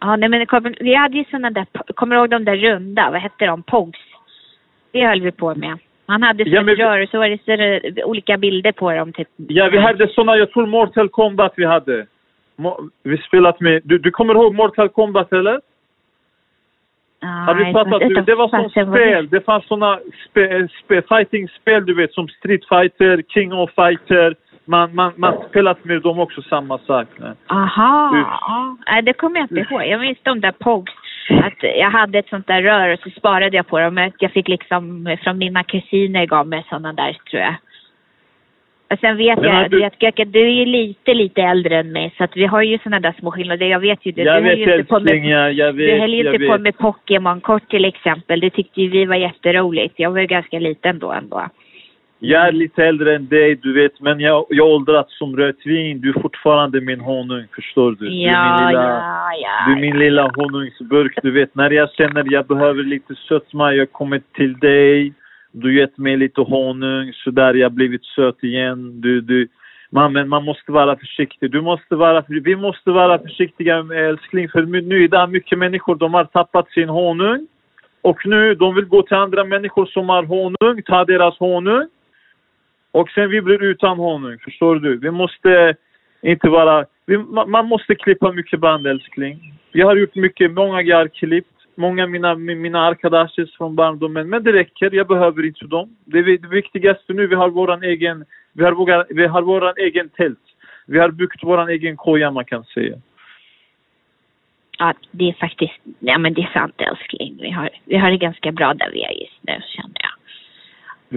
Ja, 0.00 0.16
nej, 0.16 0.28
men 0.28 0.46
kommer, 0.46 0.76
vi 0.80 0.94
hade 0.94 1.16
ju 1.18 1.24
såna 1.30 1.50
där, 1.50 1.66
kommer 1.94 2.16
du 2.16 2.20
ihåg 2.20 2.30
de 2.30 2.44
där 2.44 2.56
runda, 2.56 3.10
vad 3.10 3.20
hette 3.20 3.46
de, 3.46 3.62
Pogs? 3.62 3.98
Det 4.92 5.06
höll 5.06 5.20
vi 5.20 5.32
på 5.32 5.54
med. 5.54 5.78
Man 6.08 6.22
hade 6.22 6.42
Ja, 6.42 6.62
men- 6.62 6.76
rör 6.76 7.02
och 7.02 7.08
så 7.08 7.18
var 7.18 7.28
det 7.28 7.38
så 7.44 7.56
det 7.56 8.04
olika 8.04 8.36
bilder 8.36 8.72
på 8.72 8.92
dem. 8.92 9.12
Typ. 9.12 9.28
Ja, 9.36 9.68
vi 9.68 9.78
hade 9.78 10.08
såna, 10.08 10.36
jag 10.36 10.50
tror 10.52 10.66
Mortal 10.66 11.08
Kombat 11.08 11.52
vi 11.56 11.64
hade. 11.64 12.06
Vi 13.02 13.18
spelat 13.18 13.60
med, 13.60 13.82
du, 13.84 13.98
du 13.98 14.10
kommer 14.10 14.34
ihåg 14.34 14.54
Mortal 14.54 14.88
Kombat 14.88 15.32
eller? 15.32 15.60
Nej, 17.22 17.72
fattat? 17.72 18.02
vet 18.02 18.08
Du, 18.08 18.20
det 18.20 18.34
var 18.34 18.48
som 18.48 18.70
spel. 18.70 19.28
Det 19.28 19.40
fanns 19.40 19.66
såna 19.66 19.98
spe, 20.30 20.68
spe, 20.84 21.02
fighting-spel, 21.02 21.86
du 21.86 21.94
vet, 21.94 22.12
som 22.12 22.28
Street 22.28 22.68
Fighter, 22.68 23.22
King 23.28 23.52
of 23.52 23.70
Fighter. 23.74 24.34
Man, 24.68 24.94
man, 24.94 25.12
man 25.16 25.34
spelat 25.50 25.84
med 25.84 26.02
dem 26.02 26.18
också 26.18 26.42
samma 26.42 26.78
sak. 26.78 27.08
Aha, 27.46 28.10
Usch. 28.14 28.26
ja. 28.86 29.02
Det 29.02 29.12
kommer 29.12 29.40
jag 29.40 29.44
inte 29.44 29.74
ihåg. 29.74 29.86
Jag 29.86 30.00
minns 30.00 30.18
de 30.22 30.40
där 30.40 30.52
Pogs. 30.52 30.92
Att 31.30 31.62
jag 31.62 31.90
hade 31.90 32.18
ett 32.18 32.28
sånt 32.28 32.46
där 32.46 32.62
rör 32.62 32.92
och 32.92 32.98
så 32.98 33.10
sparade 33.10 33.56
jag 33.56 33.66
på 33.66 33.80
dem. 33.80 34.10
Jag 34.18 34.32
fick 34.32 34.48
liksom 34.48 35.16
från 35.22 35.38
mina 35.38 35.64
kusiner 35.64 36.26
gav 36.26 36.48
mig 36.48 36.66
såna 36.70 36.92
där 36.92 37.12
tror 37.30 37.42
jag. 37.42 37.54
Och 38.90 38.98
sen 38.98 39.16
vet 39.16 39.40
Men 39.40 39.54
jag, 39.54 39.70
du-. 39.70 39.78
Vet, 39.80 40.02
Göke, 40.02 40.24
du 40.24 40.40
är 40.40 40.50
ju 40.50 40.64
lite, 40.64 41.14
lite 41.14 41.42
äldre 41.42 41.78
än 41.78 41.92
mig 41.92 42.14
så 42.16 42.24
att 42.24 42.36
vi 42.36 42.46
har 42.46 42.62
ju 42.62 42.78
såna 42.78 43.00
där 43.00 43.14
små 43.18 43.30
skillnader. 43.30 43.66
Jag 43.66 43.80
vet 43.80 44.06
ju 44.06 44.12
det. 44.12 44.22
Jag 44.22 44.42
du 44.42 44.48
vet 44.48 44.58
ju 44.58 44.62
inte 44.62 44.84
på 44.84 44.96
älskling, 44.96 45.22
med, 45.22 45.30
jag, 45.30 45.52
jag 45.52 45.72
vet. 45.72 45.86
du 45.86 46.00
höll 46.00 46.14
ju 46.14 46.26
inte 46.26 46.38
vet. 46.38 46.50
på 46.50 46.58
med 46.58 46.78
Pokémon-kort 46.78 47.68
till 47.68 47.84
exempel. 47.84 48.40
Det 48.40 48.50
tyckte 48.50 48.82
ju 48.82 48.88
vi 48.88 49.04
var 49.04 49.16
jätteroligt. 49.16 49.94
Jag 49.96 50.10
var 50.10 50.18
ju 50.18 50.26
ganska 50.26 50.58
liten 50.58 50.98
då 50.98 51.12
ändå. 51.12 51.48
Jag 52.18 52.48
är 52.48 52.52
lite 52.52 52.84
äldre 52.84 53.14
än 53.14 53.28
dig, 53.28 53.54
du 53.54 53.72
vet. 53.72 54.00
Men 54.00 54.20
jag, 54.20 54.46
jag 54.48 54.66
åldrats 54.66 55.18
som 55.18 55.36
rött 55.36 55.66
vin. 55.66 56.00
Du 56.00 56.08
är 56.08 56.20
fortfarande 56.22 56.80
min 56.80 57.00
honung, 57.00 57.46
förstår 57.54 57.90
du? 57.90 57.96
du 57.96 58.06
är 58.06 58.10
min 58.10 58.20
Ja, 58.20 58.66
lilla, 58.68 58.82
ja, 58.82 59.30
ja. 59.42 59.66
Du 59.66 59.72
är 59.72 59.80
min 59.80 59.98
lilla 59.98 60.30
honungsburk, 60.36 61.18
du 61.22 61.30
vet. 61.30 61.54
När 61.54 61.70
jag 61.70 61.90
känner 61.92 62.24
jag 62.32 62.46
behöver 62.46 62.82
lite 62.82 63.14
sötma, 63.14 63.74
jag 63.74 63.92
kommer 63.92 64.22
till 64.34 64.58
dig. 64.58 65.12
Du 65.52 65.78
gett 65.78 65.98
mig 65.98 66.16
lite 66.16 66.40
honung, 66.40 67.12
så 67.12 67.30
där 67.30 67.54
jag 67.54 67.72
blivit 67.72 68.04
söt 68.04 68.44
igen. 68.44 69.00
Du, 69.00 69.20
du. 69.20 69.48
Man, 69.90 70.12
men 70.12 70.28
man 70.28 70.44
måste 70.44 70.72
vara 70.72 70.96
försiktig. 70.96 71.50
Du 71.50 71.60
måste 71.60 71.96
vara, 71.96 72.24
vi 72.28 72.56
måste 72.56 72.90
vara 72.90 73.18
försiktiga 73.18 73.76
älskling. 73.94 74.48
För 74.48 74.62
nu 74.62 75.04
idag 75.04 75.30
mycket 75.30 75.58
människor, 75.58 75.94
de 75.94 76.14
har 76.14 76.24
tappat 76.24 76.70
sin 76.70 76.88
honung. 76.88 77.46
Och 78.02 78.26
nu, 78.26 78.54
de 78.54 78.74
vill 78.74 78.84
gå 78.84 79.02
till 79.02 79.16
andra 79.16 79.44
människor 79.44 79.86
som 79.86 80.08
har 80.08 80.22
honung, 80.22 80.82
ta 80.82 81.04
deras 81.04 81.38
honung. 81.38 81.88
Och 82.96 83.10
sen 83.10 83.30
vi 83.30 83.42
blir 83.42 83.62
utan 83.62 83.98
honung, 83.98 84.38
förstår 84.38 84.76
du? 84.76 84.96
Vi 84.96 85.10
måste 85.10 85.74
inte 86.22 86.48
vara... 86.48 86.86
Vi, 87.06 87.18
man, 87.46 87.66
måste 87.66 87.94
klippa 87.94 88.32
mycket 88.32 88.60
band 88.60 88.86
älskling. 88.86 89.54
Jag 89.72 89.86
har 89.86 89.96
gjort 89.96 90.14
mycket, 90.14 90.52
många 90.52 90.82
jag 90.82 90.96
har 90.96 91.08
klippt. 91.08 91.50
Många 91.74 92.02
av 92.02 92.10
mina, 92.10 92.34
mina 92.34 92.80
arkadashes 92.80 93.56
från 93.56 93.76
barndomen. 93.76 94.28
Men 94.28 94.42
det 94.42 94.52
räcker, 94.52 94.94
jag 94.94 95.06
behöver 95.06 95.46
inte 95.46 95.66
dem. 95.66 95.96
Det, 96.04 96.18
är 96.18 96.38
det 96.38 96.48
viktigaste 96.48 97.12
nu, 97.12 97.26
vi 97.26 97.34
har 97.34 97.48
våran 97.48 97.82
egen... 97.82 98.24
Vi 98.52 98.64
har, 98.64 99.14
vi 99.14 99.26
har 99.26 99.42
våran 99.42 99.74
egen 99.76 100.08
tält. 100.08 100.46
Vi 100.86 100.98
har 100.98 101.10
byggt 101.10 101.44
våran 101.44 101.68
egen 101.68 101.96
koja 101.96 102.30
man 102.30 102.44
kan 102.44 102.64
säga. 102.64 102.96
Ja, 104.78 104.94
det 105.10 105.28
är 105.28 105.32
faktiskt, 105.32 105.80
ja 105.98 106.18
men 106.18 106.34
det 106.34 106.42
är 106.42 106.52
sant 106.52 106.80
älskling. 106.80 107.38
Vi 107.40 107.50
har, 107.50 107.70
vi 107.84 107.96
har 107.96 108.10
det 108.10 108.16
ganska 108.16 108.52
bra 108.52 108.74
där 108.74 108.90
vi 108.92 109.02
är 109.02 109.12
just 109.12 109.40
nu 109.42 109.60
känner 109.76 110.00
jag. 110.02 110.15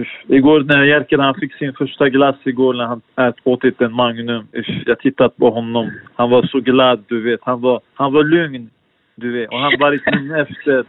Usch. 0.00 0.24
Igår 0.28 0.60
när 0.60 0.84
Jerker 0.84 1.18
han 1.18 1.34
fick 1.34 1.54
sin 1.54 1.72
första 1.72 2.08
glass 2.08 2.36
igår 2.44 2.74
när 2.74 2.86
han 2.86 3.00
ät, 3.16 3.34
åtit 3.44 3.80
en 3.80 3.92
Magnum. 3.92 4.46
Usch, 4.56 4.82
jag 4.86 4.98
tittat 4.98 5.36
på 5.36 5.50
honom. 5.50 5.90
Han 6.14 6.30
var 6.30 6.42
så 6.42 6.60
glad, 6.60 7.04
du 7.08 7.22
vet. 7.22 7.40
Han 7.42 7.60
var, 7.60 7.80
han 7.94 8.12
var 8.12 8.24
lugn, 8.24 8.70
du 9.14 9.32
vet. 9.32 9.50
Och 9.50 9.58
han 9.58 9.72
var 9.78 9.92
inte 9.92 10.36
efter. 10.48 10.84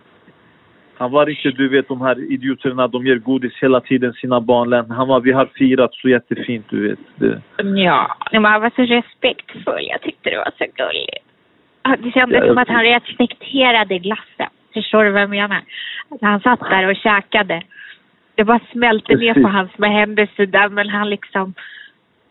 Han 0.98 1.12
var 1.12 1.30
inte, 1.30 1.52
du 1.52 1.70
vet, 1.70 1.88
de 1.88 2.02
här 2.02 2.32
idioterna. 2.32 2.88
De 2.88 3.06
ger 3.06 3.16
godis 3.16 3.54
hela 3.62 3.82
tiden 3.82 4.14
sina 4.14 4.42
barn. 4.42 4.92
Han 4.92 5.08
var, 5.08 5.20
vi 5.20 5.32
har 5.32 5.46
firat 5.46 5.94
så 5.94 6.10
jättefint, 6.10 6.66
du 6.70 6.88
vet. 6.88 7.00
Det, 7.16 7.42
Ja, 7.64 8.18
men 8.32 8.46
han 8.46 8.62
var 8.62 8.72
så 8.76 8.82
respektfull. 8.82 9.88
Jag 9.90 10.02
tyckte 10.02 10.30
det 10.30 10.38
var 10.38 10.52
så 10.58 10.66
gulligt. 10.76 11.26
Det 12.04 12.12
kändes 12.12 12.40
Ja, 12.42 12.48
som 12.48 12.58
att 12.58 12.68
han 12.68 12.84
respekterade 12.84 13.98
glassen. 13.98 14.50
Förstår 14.74 15.04
du 15.04 15.12
vad 15.12 15.22
jag 15.22 15.30
menar? 15.30 15.62
Att 16.10 16.22
han 16.22 16.40
satt 16.40 16.60
där 16.60 16.90
och 16.90 16.96
käkade. 16.96 17.62
Det 18.42 18.46
bara 18.46 18.60
smälte 18.72 19.16
ner 19.16 19.34
på 19.34 19.48
hans 19.48 19.72
små 19.72 19.88
händer 19.88 20.30
sådär, 20.36 20.70
men 20.70 20.90
han 20.90 21.10
liksom... 21.10 21.54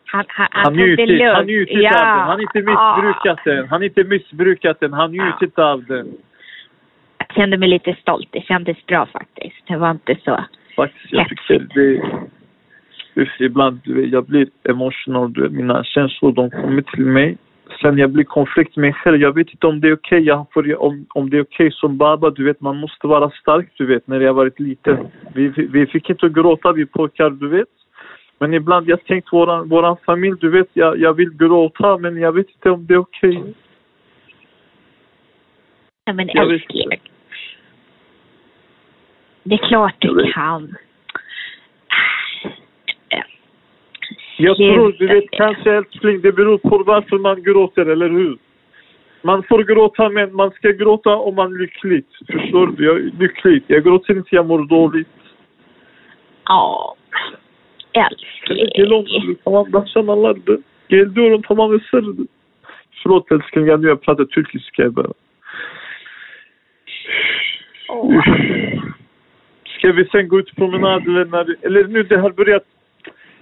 Han, 0.04 0.24
han, 0.28 0.48
han 0.50 0.76
det 0.76 0.82
njutit, 0.86 1.22
han 1.34 1.46
njutit 1.46 1.76
av 1.76 1.92
den. 1.92 2.18
Han 2.18 2.28
har 2.28 2.40
inte 2.40 2.62
missbrukat 2.62 3.44
den. 3.44 3.68
Han 3.68 3.80
har 3.80 3.84
inte 3.84 4.04
missbrukat 4.04 4.80
den. 4.80 4.92
Han 4.92 5.10
njutit 5.10 5.58
av 5.58 5.84
den. 5.84 6.06
Jag 7.18 7.34
kände 7.34 7.56
mig 7.56 7.68
lite 7.68 7.96
stolt. 8.00 8.28
Det 8.30 8.40
kändes 8.40 8.86
bra 8.86 9.06
faktiskt. 9.06 9.66
Det 9.66 9.76
var 9.76 9.90
inte 9.90 10.16
så... 10.24 10.44
Faktiskt, 10.76 11.12
jag 11.12 11.28
tycker 11.28 11.66
det... 11.74 13.44
Ibland, 13.44 13.80
jag 13.84 14.24
blir 14.24 14.48
emotional. 14.68 15.50
Mina 15.50 15.84
känslor, 15.84 16.32
de 16.32 16.50
kommer 16.50 16.82
till 16.82 17.06
mig. 17.06 17.38
Sen 17.80 17.98
jag 17.98 18.10
blir 18.10 18.24
konflikt 18.24 18.76
med 18.76 18.82
mig 18.82 18.92
själv. 18.92 19.20
Jag 19.20 19.34
vet 19.34 19.50
inte 19.50 19.66
om 19.66 19.80
det 19.80 19.88
är 19.88 19.92
okej. 19.94 20.26
Får- 20.52 20.82
Om, 20.82 21.06
om 21.08 21.30
det 21.30 21.36
är 21.36 21.42
okej 21.42 21.70
som 21.72 21.96
baba, 21.96 22.30
du 22.30 22.44
vet, 22.44 22.60
man 22.60 22.76
måste 22.76 23.06
vara 23.06 23.30
stark, 23.30 23.68
du 23.76 23.86
vet, 23.86 24.06
när 24.06 24.20
jag 24.20 24.34
varit 24.34 24.60
liten. 24.60 25.06
Vi, 25.34 25.48
vi, 25.48 25.86
fick 25.86 26.10
inte 26.10 26.28
gråta, 26.28 26.72
vi 26.72 26.86
pojkar, 26.86 27.30
du 27.30 27.48
vet. 27.48 27.68
Men 28.38 28.54
ibland, 28.54 28.88
jag 28.88 29.04
tänkt 29.04 29.32
våran, 29.32 29.68
våran 29.68 29.96
familj, 30.06 30.36
du 30.40 30.50
vet, 30.50 30.68
jag, 30.72 30.98
jag 30.98 31.14
vill 31.14 31.30
gråta, 31.30 31.98
men 31.98 32.16
jag 32.16 32.32
vet 32.32 32.50
inte 32.50 32.70
om 32.70 32.86
det 32.86 32.94
är 32.94 32.98
okej. 32.98 33.54
Ja, 36.04 36.12
men 36.12 36.28
älskling. 36.28 36.88
Det 39.42 39.54
är 39.54 39.68
klart 39.68 39.94
du 39.98 40.32
kan. 40.32 40.74
Jag 44.42 44.56
tror, 44.56 44.92
du 44.98 45.06
vet 45.06 45.30
kanske 45.30 45.72
älskling, 45.72 46.20
det 46.20 46.32
beror 46.32 46.58
på 46.58 46.82
varför 46.86 47.18
man 47.18 47.42
gråter, 47.42 47.86
eller 47.86 48.08
hur? 48.08 48.38
Man 49.22 49.42
får 49.42 49.62
gråta, 49.62 50.08
men 50.08 50.34
man 50.34 50.50
ska 50.50 50.68
gråta 50.70 51.16
om 51.16 51.34
man 51.34 51.54
är 51.54 51.58
lycklig. 51.58 52.04
Förstår 52.32 52.66
du? 52.66 52.84
Jag 52.84 52.96
är 52.96 53.10
lycklig. 53.18 53.62
Jag 53.66 53.84
gråter 53.84 54.16
inte, 54.16 54.34
jag 54.34 54.46
mår 54.46 54.64
dåligt. 54.64 55.08
Ja. 56.44 56.96
Älskling. 57.92 58.70
Gelon, 58.76 59.06
tamam 59.44 59.70
başlamalardı. 59.70 60.62
Geliyorum 60.88 61.42
tamam 61.42 61.74
ısırdı. 61.74 62.26
Förlåt 63.02 63.30
älskling, 63.30 63.66
jag, 63.66 63.80
nu 63.80 63.88
jag 63.88 64.02
pratar 64.02 64.24
turkiska 64.24 64.90
bara. 64.90 65.12
Ska 69.78 69.92
vi 69.92 70.04
sen 70.12 70.28
gå 70.28 70.38
ut 70.38 70.56
promenad 70.56 71.02
eller 71.02 71.24
när, 71.24 71.56
Eller 71.62 71.84
nu 71.84 72.02
det 72.02 72.16
har 72.16 72.30
börjat... 72.30 72.64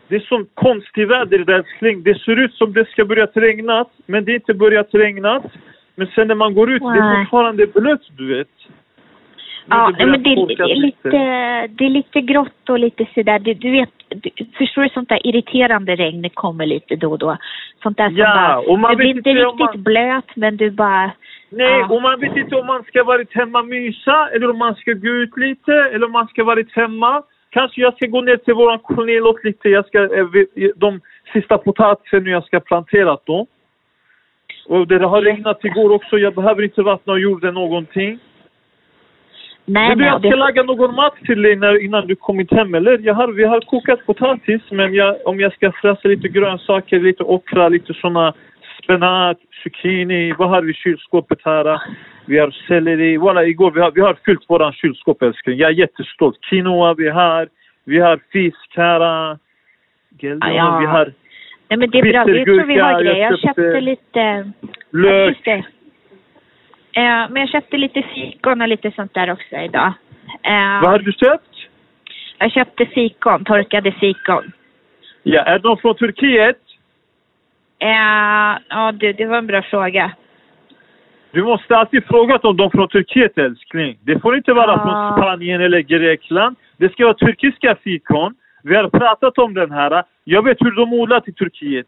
Det 0.09 0.17
är 0.17 0.21
sån 0.21 0.47
konstig 0.55 1.09
väder 1.09 1.38
där 1.38 1.55
älskling. 1.55 2.03
Det 2.03 2.19
ser 2.19 2.37
ut 2.37 2.55
som 2.55 2.73
det 2.73 2.88
ska 2.88 3.05
börja 3.05 3.27
regna, 3.35 3.85
men 4.07 4.25
det 4.25 4.33
är 4.33 4.35
inte 4.35 4.55
börjat 4.55 4.88
regna. 4.93 5.43
Men 5.95 6.07
sen 6.07 6.29
när 6.29 6.35
man 6.35 6.55
går 6.55 6.71
ut, 6.71 6.83
det 6.83 6.99
är 6.99 7.21
fortfarande 7.23 7.67
blött, 7.67 8.03
du 8.19 8.35
vet. 8.37 8.49
Nu 9.67 9.77
Ja, 9.77 9.93
börjar 9.99 10.07
men 10.11 10.23
det, 10.23 10.35
det, 10.57 10.62
är 10.62 10.77
lite, 10.77 11.09
det 11.69 11.85
är 11.85 11.91
lite 11.91 12.21
grått 12.21 12.69
och 12.69 12.79
lite 12.79 13.07
sådär. 13.15 13.38
Du, 13.38 13.55
du 13.55 13.71
vet, 13.71 13.91
du, 14.09 14.31
förstår 14.59 14.83
du 14.83 14.88
sånt 14.88 15.09
där 15.09 15.27
irriterande 15.27 15.97
regn 15.97 16.23
det 16.23 16.29
kommer 16.29 16.67
lite 16.67 16.97
då 16.97 17.11
och 17.11 17.19
då. 17.19 17.37
Sånt 17.83 17.97
där 17.97 18.09
som 18.09 18.17
Ja, 18.17 18.59
och 18.59 18.65
bara, 18.67 18.77
man 18.79 18.91
du 18.91 18.97
blir 18.97 19.07
inte 19.17 19.31
riktigt 19.31 19.59
man- 19.59 19.83
blöt 19.83 20.37
men 20.37 20.57
du 20.57 20.71
bara, 20.71 21.11
Nej, 21.50 21.79
Ja. 21.79 21.87
och 21.95 22.03
man 22.03 22.21
vet 22.21 22.37
inte 22.37 22.57
om 22.57 22.67
man 22.67 22.83
ska 22.83 23.05
varit 23.05 23.35
hemma 23.35 23.62
mysa 23.62 24.29
eller 24.35 24.50
om 24.50 24.59
man 24.59 24.75
ska 24.75 24.93
gå 24.93 25.09
ut 25.09 25.37
lite 25.37 25.73
eller 25.73 26.07
om 26.07 26.12
man 26.12 26.27
ska 26.27 26.45
varit 26.45 26.73
hemma. 26.77 27.23
Kanske 27.50 27.81
jag 27.81 27.95
ska 27.95 28.07
gå 28.07 28.21
ner 28.21 28.37
till 28.37 28.55
våran 28.55 28.78
Cornelot 28.78 29.45
lite. 29.45 29.69
Jag 29.69 29.87
ska, 29.87 29.99
eh, 30.02 30.26
de 30.76 31.00
sista 31.33 31.59
potatisen 31.59 32.25
nu 32.25 32.31
jag 32.31 32.45
ska 32.45 32.61
plantera 32.61 33.19
dem. 33.25 33.47
Och 34.67 34.87
det 34.87 35.07
har 35.07 35.23
regnat 35.23 35.64
igår 35.64 35.90
också. 35.90 36.19
Jag 36.19 36.35
behöver 36.35 36.62
inte 36.62 36.83
vattna 36.83 37.19
jorden 37.19 37.55
någonting. 37.55 38.19
Nej, 39.64 39.88
Men 39.88 39.99
du, 39.99 40.05
jag 40.05 40.21
ska 40.21 40.37
laga 40.37 40.62
någon 40.62 40.95
mat 40.95 41.14
till 41.26 41.43
dig 41.43 41.57
när, 41.57 41.85
innan 41.85 42.07
du 42.07 42.17
kommit 42.17 42.52
hem, 42.52 42.75
eller? 42.75 42.99
Jag 42.99 43.14
har, 43.14 43.28
vi 43.28 43.45
har 43.45 43.61
kokat 43.61 44.07
potatis, 44.07 44.62
men 44.71 44.95
jag, 44.95 45.17
om 45.25 45.40
jag 45.40 45.52
ska 45.52 45.73
fräsa 45.73 46.09
lite 46.09 46.28
grönsaker, 46.28 47.00
lite 47.00 47.23
okra, 47.23 47.69
lite 47.69 47.95
såna 47.95 48.35
spenat, 48.88 49.38
zucchini. 49.62 50.33
Vad 50.38 50.49
har 50.49 50.62
vi 50.62 50.71
i 50.71 50.75
kylskåpet 50.75 51.38
här? 51.45 51.80
Vi 52.26 52.38
har 52.38 52.50
selleri. 52.50 53.16
Voilà, 53.18 53.45
igår, 53.47 53.71
vi 53.71 53.80
har, 53.80 53.90
vi 53.90 54.00
har 54.00 54.16
fyllt 54.25 54.45
våran 54.50 54.73
kylskåp, 54.73 55.23
älskling. 55.23 55.59
Jag 55.59 55.71
är 55.71 55.75
jättestolt. 55.75 56.40
Quinoa 56.40 56.95
vi 56.95 57.09
har. 57.09 57.49
Vi 57.85 57.99
har 57.99 58.21
fisk 58.33 58.76
här. 58.76 59.00
Gel- 60.21 60.38
Ah, 60.40 60.50
ja. 60.50 60.78
Vi 60.80 60.87
har 60.87 61.12
Nej, 61.68 61.78
men 61.78 61.90
det 61.90 61.99
är 61.99 62.02
bra. 62.12 62.25
Det 62.25 62.45
tror 62.45 62.64
vi 62.64 62.78
har 62.78 63.02
grejer. 63.02 63.16
Jag 63.23 63.33
jag 63.33 63.40
köpte- 63.40 63.80
lite... 63.80 64.52
lök. 64.90 65.45
Det. 65.45 65.52
Eh, 67.00 67.28
men 67.30 67.37
jag 67.37 67.49
köpte 67.49 67.76
lite 67.76 68.02
fikon 68.02 68.62
och 68.62 68.68
lite 68.68 68.90
sånt 68.90 69.14
där 69.14 69.33
också 69.33 69.57
idag. 69.57 69.92
Eh, 70.42 70.80
Vad 70.83 70.90
har 70.90 70.99
du 70.99 71.12
köpt? 71.12 71.54
jag 72.38 72.52
köpte 72.52 72.87
fikon, 72.87 73.45
torkade 73.45 73.92
fikon. 73.92 74.52
Ja, 75.23 75.42
är 75.42 75.59
de 75.59 75.76
från 75.76 75.95
Turkiet? 75.95 76.57
Eh, 77.80 78.58
ja, 78.68 78.92
du, 78.92 79.12
det 79.12 79.26
var 79.26 79.38
en 79.38 79.47
bra 79.47 79.62
fråga. 79.62 80.11
Du 81.30 81.42
måste 81.44 81.76
alltid 81.76 82.04
fråga 82.04 82.37
om 82.37 82.56
de 82.56 82.66
är 82.66 82.70
från 82.70 82.88
Turkiet, 82.88 83.38
älskling. 83.38 83.99
Det 84.02 84.20
får 84.20 84.37
inte 84.37 84.52
vara 84.52 84.73
Ah. 84.73 84.78
från 84.85 85.18
Spanien 85.23 85.61
eller 85.61 85.80
Grekland. 85.80 86.56
Det 86.76 86.92
ska 86.92 87.04
vara 87.04 87.14
turkiska 87.14 87.76
fikon. 87.85 88.35
Vi 88.62 88.76
har 88.76 88.88
pratat 88.88 89.38
om 89.38 89.54
den 89.54 89.70
här. 89.70 90.02
Jag 90.25 90.44
vet 90.44 90.56
hur 90.61 90.70
de 90.70 90.92
odlar 90.92 91.23
i 91.26 91.32
Turkiet. 91.32 91.87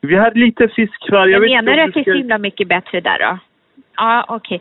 Vi 0.00 0.16
har 0.16 0.30
lite 0.34 0.68
fisk 0.68 1.08
kvar. 1.08 1.26
Jag 1.26 1.40
menar 1.42 1.58
om 1.58 1.88
att 1.88 1.94
det 1.94 2.00
är 2.00 2.04
du 2.04 2.10
så 2.12 2.16
himla 2.16 2.38
mycket 2.38 2.68
bättre 2.68 3.00
där 3.00 3.18
då? 3.18 3.38
Ja, 3.96 4.24
okej. 4.28 4.60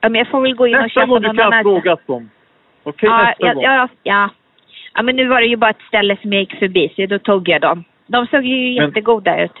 Ja, 0.00 0.08
men 0.08 0.18
jag 0.18 0.28
får 0.28 0.40
väl 0.40 0.54
gå 0.54 0.66
in 0.66 0.74
och 0.74 0.82
Nästa 0.82 1.00
köpa 1.00 1.06
gång 1.06 1.20
du 1.22 1.26
någon 1.26 1.36
kan 1.36 1.46
annan. 1.46 1.62
fråga 1.64 1.96
dem. 2.06 2.30
Okej, 2.82 3.08
ja, 3.08 3.22
nästa 3.24 3.46
ja, 3.46 3.54
gång. 3.54 3.62
ja, 3.62 3.88
ja. 4.02 4.30
ja, 4.94 5.02
men 5.02 5.16
nu 5.16 5.26
var 5.28 5.40
det 5.40 5.46
ju 5.46 5.56
bara 5.56 5.70
ett 5.70 5.82
ställe 5.88 6.16
som 6.22 6.32
jag 6.32 6.40
gick 6.40 6.58
förbi 6.58 6.92
så 6.96 7.06
då 7.06 7.18
tog 7.18 7.48
jag 7.48 7.60
dem. 7.60 7.84
De 8.08 8.26
såg 8.26 8.44
ju 8.44 8.56
Men- 8.56 8.86
jättegoda 8.86 9.44
ut. 9.44 9.52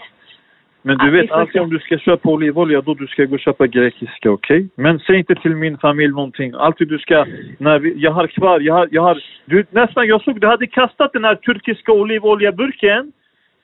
Men 0.82 0.98
du 0.98 1.10
vet 1.10 1.30
alltid 1.30 1.60
om 1.60 1.70
du 1.70 1.78
ska 1.78 1.98
köpa 1.98 2.28
olivolja 2.30 2.80
då 2.80 2.94
du 2.94 3.06
ska 3.06 3.24
gå 3.24 3.34
och 3.34 3.40
köpa 3.40 3.66
grekiska, 3.66 4.30
okej? 4.30 4.68
Men 4.74 4.98
säg 4.98 5.18
inte 5.18 5.34
till 5.34 5.56
min 5.56 5.78
familj 5.78 6.12
någonting. 6.12 6.52
Alltid 6.56 6.88
du 6.88 6.98
ska... 6.98 7.26
När 7.58 7.78
vi, 7.78 7.94
jag 7.96 8.10
har 8.10 8.26
kvar, 8.26 8.60
jag 8.60 8.74
har... 8.74 8.88
Jag 8.90 9.02
har 9.02 9.22
du, 9.44 9.64
nästan, 9.70 10.06
jag 10.06 10.22
såg 10.22 10.40
du 10.40 10.46
hade 10.46 10.66
kastat 10.66 11.12
den 11.12 11.24
här 11.24 11.34
turkiska 11.34 11.92
olivoljaburken. 11.92 13.12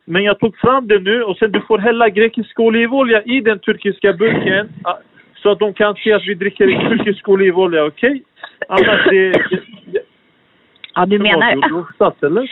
Men 0.05 0.23
jag 0.25 0.39
tog 0.41 0.57
fram 0.59 0.89
den 0.89 1.05
nu 1.05 1.23
och 1.23 1.37
sen 1.37 1.53
du 1.53 1.61
får 1.61 1.79
hälla 1.79 2.09
grekisk 2.09 2.61
olivolja 2.61 3.23
i 3.23 3.41
den 3.41 3.59
turkiska 3.59 4.13
burken. 4.13 4.69
ah, 4.85 4.99
Så 5.43 5.51
att 5.51 5.59
de 5.59 5.75
kan 5.75 5.95
se 5.95 6.13
att 6.13 6.27
vi 6.27 6.35
dricker 6.35 6.67
turkisk 6.89 7.29
olivolja, 7.29 7.85
okej? 7.85 8.23
Annars 8.69 9.05
det... 9.11 9.33
Ja, 10.95 11.07
du 11.07 11.19
menar... 11.19 11.53
Du 11.69 11.75
har 11.75 11.81
hostat, 11.83 12.23
eller? 12.23 12.51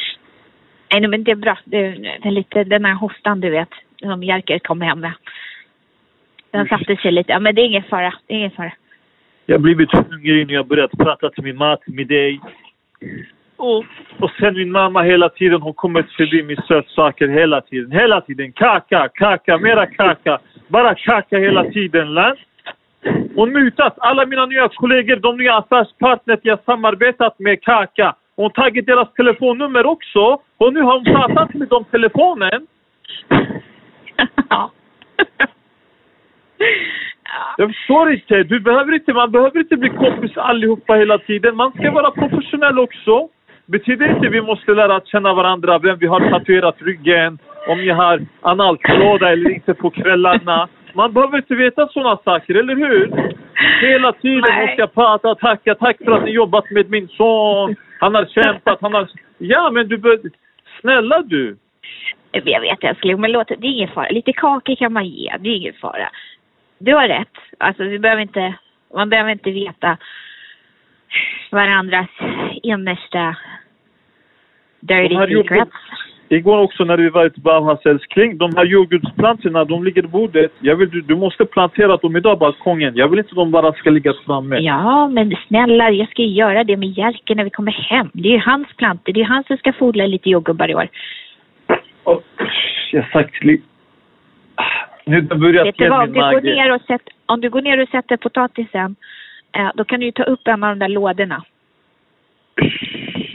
Nej, 0.92 1.08
men 1.08 1.24
det 1.24 1.30
är 1.30 1.36
bra. 1.36 1.58
Det 1.64 1.78
är, 2.22 2.30
lite 2.30 2.64
den 2.64 2.84
här 2.84 2.94
hostan 2.94 3.40
du 3.40 3.50
vet, 3.50 3.68
som 4.02 4.22
Jerker 4.22 4.58
kom 4.58 4.80
hem 4.80 5.00
med. 5.00 5.12
Den 6.50 6.68
satte 6.68 6.96
sig 6.96 7.12
lite. 7.12 7.32
Ja, 7.32 7.38
men 7.38 7.54
det 7.54 7.62
är 7.62 7.66
ingen 7.66 7.82
fara. 7.82 8.14
Det 8.26 8.34
är 8.34 8.38
ingen 8.38 8.50
fara. 8.50 8.72
Jag 9.46 9.54
har 9.54 9.60
blivit 9.60 9.92
hungrig 9.92 10.46
när 10.46 10.54
jag 10.54 10.66
börjat 10.66 10.90
prata 10.90 11.30
till 11.30 11.44
min 11.44 11.56
mat 11.56 11.80
med 11.86 12.06
dig. 12.06 12.40
Och, 13.56 13.84
och 14.18 14.30
sen 14.40 14.54
min 14.54 14.72
mamma 14.72 15.02
hela 15.02 15.28
tiden, 15.28 15.62
hon 15.62 15.74
kommer 15.74 16.02
förbi 16.02 16.42
med 16.42 16.64
sötsaker 16.68 17.28
hela 17.28 17.60
tiden. 17.60 17.92
Hela 17.92 18.20
tiden. 18.20 18.52
Kaka, 18.52 19.08
kaka, 19.14 19.58
mera 19.58 19.86
kaka. 19.86 20.38
Bara 20.68 20.94
kaka 20.94 21.38
hela 21.38 21.64
tiden. 21.64 22.14
Land. 22.14 22.38
Hon 23.34 23.52
mutat 23.52 23.94
alla 23.98 24.26
mina 24.26 24.46
nya 24.46 24.68
kollegor, 24.68 25.16
de 25.16 25.36
nya 25.36 25.56
affärspartners 25.56 26.40
jag 26.42 26.58
samarbetat 26.64 27.38
med 27.38 27.62
Kaka. 27.62 28.14
Hon 28.36 28.42
har 28.44 28.50
tagit 28.50 28.86
deras 28.86 29.12
telefonnummer 29.12 29.86
också. 29.86 30.40
Och 30.62 30.72
nu 30.72 30.80
har 30.80 30.92
hon 30.92 31.04
pratat 31.04 31.54
med 31.54 31.68
dem 31.68 31.84
telefonen. 31.90 32.66
ja. 34.48 34.70
Jag 37.56 37.68
förstår 37.74 38.12
inte. 38.12 38.42
Du 38.42 38.60
behöver 38.60 38.94
inte. 38.94 39.12
Man 39.12 39.30
behöver 39.30 39.58
inte 39.58 39.76
bli 39.76 39.88
kompis 39.88 40.36
allihopa 40.36 40.94
hela 40.94 41.18
tiden. 41.18 41.56
Man 41.56 41.72
ska 41.72 41.90
vara 41.90 42.10
professionell 42.10 42.78
också. 42.78 43.28
Betyder 43.66 44.16
inte 44.16 44.28
vi 44.28 44.42
måste 44.42 44.72
lära 44.72 44.96
att 44.96 45.06
känna 45.06 45.34
varandra, 45.34 45.78
vem 45.78 45.98
vi 45.98 46.06
har 46.06 46.30
tatuerat 46.30 46.76
ryggen, 46.82 47.38
om 47.68 47.84
jag 47.84 47.94
har 47.94 48.26
analklåda 48.40 49.32
eller 49.32 49.50
inte 49.50 49.74
på 49.74 49.90
kvällarna. 49.90 50.68
Man 50.94 51.12
behöver 51.12 51.36
inte 51.36 51.54
veta 51.54 51.88
sådana 51.88 52.16
saker, 52.24 52.54
eller 52.54 52.76
hur? 52.76 53.32
Hela 53.80 54.12
tiden 54.12 54.44
Nej. 54.48 54.66
måste 54.66 54.80
jag 54.80 54.94
prata, 54.94 55.34
tacka, 55.34 55.74
tack 55.74 55.96
för 56.04 56.12
att 56.12 56.24
ni 56.24 56.30
jobbat 56.30 56.70
med 56.70 56.90
min 56.90 57.08
son. 57.08 57.76
Han 58.00 58.14
har 58.14 58.24
kämpat, 58.24 58.78
han 58.80 58.94
har... 58.94 59.08
Ja, 59.38 59.70
men 59.70 59.88
du 59.88 59.98
bör... 59.98 60.18
Snälla 60.82 61.22
du! 61.22 61.56
Jag 62.32 62.60
vet 62.60 62.84
älskling, 62.84 63.20
men 63.20 63.32
låt 63.32 63.48
det 63.48 63.54
är 63.54 63.64
ingen 63.64 63.88
fara. 63.88 64.08
Lite 64.08 64.32
kakor 64.32 64.76
kan 64.76 64.92
man 64.92 65.06
ge, 65.06 65.36
det 65.40 65.48
är 65.48 65.56
ingen 65.56 65.74
fara. 65.74 66.08
Du 66.78 66.94
har 66.94 67.08
rätt. 67.08 67.36
Alltså 67.58 67.84
vi 67.84 67.98
behöver 67.98 68.22
inte, 68.22 68.54
man 68.94 69.08
behöver 69.10 69.30
inte 69.30 69.50
veta 69.50 69.96
varandras 71.50 72.08
innersta 72.62 73.36
dirty 74.80 75.14
gjort- 75.14 75.28
secrets. 75.48 75.76
Igår 76.36 76.58
också 76.58 76.84
när 76.84 76.96
vi 76.96 77.08
var 77.08 77.26
i 77.26 77.30
Bauhaus 77.40 77.86
älskling, 77.86 78.38
de 78.38 78.50
här 78.56 78.64
jordgubbsplantorna, 78.64 79.64
de 79.64 79.84
ligger 79.84 80.02
på 80.02 80.08
bordet. 80.08 80.52
Jag 80.60 80.76
vill, 80.76 80.90
du, 80.90 81.00
du 81.00 81.16
måste 81.16 81.44
plantera 81.44 81.96
dem 81.96 82.16
idag 82.16 82.38
balkongen. 82.38 82.96
Jag 82.96 83.08
vill 83.08 83.18
inte 83.18 83.34
de 83.34 83.50
bara 83.50 83.72
ska 83.72 83.90
ligga 83.90 84.12
framme. 84.26 84.58
Ja, 84.58 85.08
men 85.08 85.36
snälla, 85.48 85.90
jag 85.90 86.08
ska 86.08 86.22
göra 86.22 86.64
det 86.64 86.76
med 86.76 86.88
Jerker 86.88 87.34
när 87.34 87.44
vi 87.44 87.50
kommer 87.50 87.72
hem. 87.72 88.10
Det 88.12 88.28
är 88.28 88.32
ju 88.32 88.38
hans 88.38 88.68
plantor. 88.76 89.12
Det 89.12 89.20
är 89.20 89.24
han 89.24 89.44
som 89.44 89.56
ska 89.56 89.72
få 89.72 89.86
odla 89.86 90.06
lite 90.06 90.30
jordgubbar 90.30 90.68
i 90.70 90.74
år. 90.74 90.88
Och, 92.04 92.22
jag 92.92 93.10
sagt 93.10 93.44
li... 93.44 93.62
Nu 95.04 95.26
har 95.30 95.52
det 95.52 95.64
Vet 95.64 95.78
du 95.78 95.88
vad, 95.88 96.00
om 96.00 96.12
du, 96.12 96.20
går 96.20 96.40
ner 96.40 96.74
och 96.74 96.80
sätt, 96.80 97.02
om 97.26 97.40
du 97.40 97.50
går 97.50 97.62
ner 97.62 97.82
och 97.82 97.88
sätter 97.88 98.16
potatisen, 98.16 98.96
eh, 99.56 99.70
då 99.74 99.84
kan 99.84 100.00
du 100.00 100.06
ju 100.06 100.12
ta 100.12 100.22
upp 100.22 100.48
en 100.48 100.64
av 100.64 100.68
de 100.70 100.78
där 100.78 100.88
lådorna. 100.88 101.42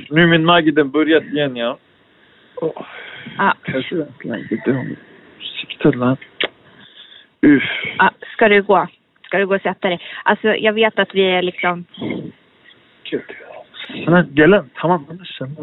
Nu 0.09 0.27
min 0.27 0.45
mage, 0.45 0.71
den 0.71 0.91
börjat 0.91 1.23
igen 1.23 1.55
ja. 1.55 1.77
Oh. 2.61 2.85
Ja, 3.37 3.53
Kanske 3.63 3.95
läget 4.23 4.67
är 4.67 4.95
Sikta 5.61 5.89
land. 5.91 6.17
Uff. 7.41 7.63
ja, 7.97 8.11
ska 8.33 8.47
du 8.49 8.61
gå? 8.61 8.87
Ska 9.25 9.37
du 9.37 9.47
gå 9.47 9.55
och 9.55 9.61
sätta 9.61 9.89
dig? 9.89 9.99
Alltså, 10.23 10.47
jag 10.55 10.73
vet 10.73 10.99
att 10.99 11.15
vi 11.15 11.21
är 11.21 11.41
liksom... 11.41 11.85
Sana 14.05 14.25
gelen 14.35 14.69
tamam 14.75 15.05
sen. 15.37 15.55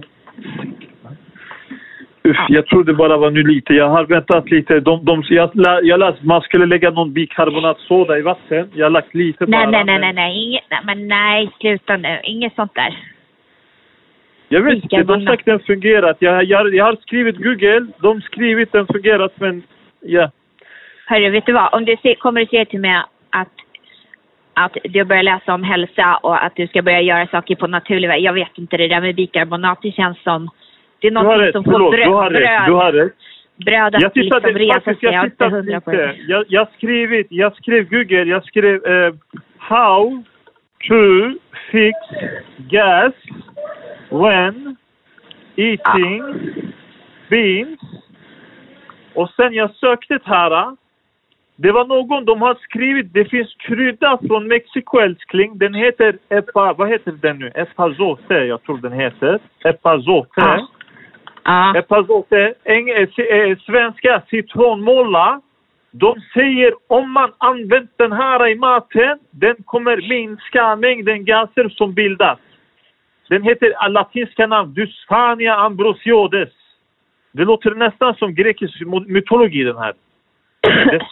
Uff, 2.22 2.36
jag 2.48 2.66
trodde 2.66 2.94
bara 2.94 3.16
var 3.16 3.30
nu 3.30 3.42
lite. 3.42 3.74
Jag 3.74 3.88
har 3.88 4.04
väntat 4.04 4.50
lite. 4.50 4.80
De, 4.80 5.04
de, 5.04 5.22
jag, 5.28 5.50
lä- 5.56 5.80
jag 5.82 6.00
läste 6.00 6.26
man 6.26 6.40
skulle 6.40 6.66
lägga 6.66 6.90
någon 6.90 7.12
bikarbonatsoda 7.12 8.18
i 8.18 8.22
vatten. 8.22 8.70
Jag 8.74 8.86
har 8.86 8.90
lagt 8.90 9.14
lite 9.14 9.46
Nej, 9.46 9.60
bara. 9.66 9.70
nej, 9.70 9.84
nej, 9.84 9.98
men- 9.98 10.00
nej, 10.00 10.12
nej, 10.14 10.44
inget, 10.44 10.64
nej, 10.70 10.80
men 10.84 11.08
nej, 11.08 11.50
sluta 11.60 11.96
nu. 11.96 12.20
Inget 12.24 12.54
sånt 12.54 12.74
där. 12.74 12.98
Jag 14.54 14.62
vet 14.62 14.74
inte. 14.82 15.02
De 15.02 15.26
sagt 15.26 15.44
den 15.44 15.60
fungerat. 15.60 16.16
Jag, 16.20 16.44
jag, 16.44 16.74
jag 16.74 16.84
har 16.84 16.96
skrivit 16.96 17.36
Google. 17.36 17.86
De 17.98 18.20
skrivit 18.20 18.72
den 18.72 18.86
fungerat 18.86 19.32
men 19.40 19.62
ja. 20.00 20.30
Hörru, 21.06 21.30
vet 21.30 21.46
du 21.46 21.52
vad? 21.52 21.74
Om 21.74 21.84
du 21.84 21.96
se, 22.02 22.14
kommer 22.14 22.42
och 22.42 22.48
säger 22.48 22.64
till 22.64 22.80
mig 22.80 23.02
att, 23.30 23.48
att 24.54 24.76
du 24.84 25.04
börjar 25.04 25.22
läsa 25.22 25.54
om 25.54 25.64
hälsa 25.64 26.16
och 26.22 26.44
att 26.44 26.56
du 26.56 26.66
ska 26.66 26.82
börja 26.82 27.00
göra 27.00 27.26
saker 27.26 27.54
på 27.54 27.66
naturlig 27.66 28.08
väg. 28.08 28.22
Jag 28.22 28.32
vet 28.32 28.58
inte, 28.58 28.76
det 28.76 28.88
där 28.88 29.00
med 29.00 29.14
bikarbonat, 29.14 29.78
det 29.82 29.92
känns 29.92 30.22
som... 30.22 30.48
Det 31.00 31.06
är 31.08 31.38
Du 31.38 31.44
rätt. 31.44 31.52
som 31.52 31.64
får 31.64 31.72
Förlåt. 31.72 31.92
bröd, 31.92 32.06
Du 32.08 32.12
har 32.12 32.30
rätt. 32.30 32.66
Du 32.66 32.72
bröd, 32.72 32.82
har 32.82 32.92
rätt. 32.92 33.12
bröd 33.56 33.94
att 33.94 34.02
Jag 34.02 34.14
tittade 34.14 34.52
liksom 34.52 34.58
resa 34.58 34.74
faktiskt, 34.80 35.00
sig. 35.00 35.06
Jag 35.06 35.14
är 35.14 35.16
jag 35.18 35.26
inte 35.26 35.44
hundra 35.48 35.80
på 35.80 35.90
det. 35.90 36.16
Jag, 36.28 36.44
jag 36.48 36.68
skrivit, 36.76 37.26
jag 37.30 37.56
skrev 37.56 37.88
Google, 37.88 38.24
jag 38.24 38.44
skrev 38.44 38.86
eh, 38.86 39.14
how 39.58 40.22
to 40.88 41.00
fix 41.70 41.96
gas 42.58 43.14
when 44.22 44.76
eating 45.56 46.22
beans. 47.30 47.80
Och 49.14 49.30
sen 49.30 49.52
jag 49.54 49.70
sökte 49.74 50.14
det 50.14 50.26
här. 50.26 50.76
Det 51.56 51.72
var 51.72 51.84
någon, 51.86 52.24
de 52.24 52.42
har 52.42 52.54
skrivit, 52.54 53.12
det 53.12 53.24
finns 53.24 53.54
krydda 53.58 54.18
från 54.28 54.48
Mexiko 54.48 54.98
älskling. 54.98 55.58
Den 55.58 55.74
heter 55.74 56.18
epa, 56.28 56.72
vad 56.72 56.88
heter 56.88 57.12
den 57.12 57.38
nu? 57.38 57.52
Epazote, 57.54 58.34
jag 58.34 58.62
tror 58.62 58.78
den 58.78 58.92
heter. 58.92 59.38
Epazote. 59.64 60.30
Ja. 60.40 60.68
Ja. 61.44 61.76
Epazote, 61.78 62.54
eng, 62.64 62.88
eh, 62.90 63.08
si- 63.16 63.30
eh, 63.30 63.58
svenska 63.58 64.22
citronmålla. 64.30 65.40
De 65.90 66.14
säger 66.34 66.72
om 66.88 67.10
man 67.12 67.32
använt 67.38 67.90
den 67.96 68.12
här 68.12 68.48
i 68.48 68.54
maten, 68.54 69.18
den 69.30 69.56
kommer 69.64 69.96
minska 70.08 70.76
mängden 70.76 71.24
gaser 71.24 71.68
som 71.68 71.94
bildas. 71.94 72.38
Den 73.28 73.42
heter 73.42 73.88
latinska 73.88 74.46
namn 74.46 74.74
Dysphania 74.74 75.54
ambrosiodes. 75.54 76.48
Det 77.32 77.44
låter 77.44 77.70
nästan 77.74 78.14
som 78.14 78.34
grekisk 78.34 78.82
mytologi 79.06 79.64
den 79.64 79.76
här. 79.76 79.92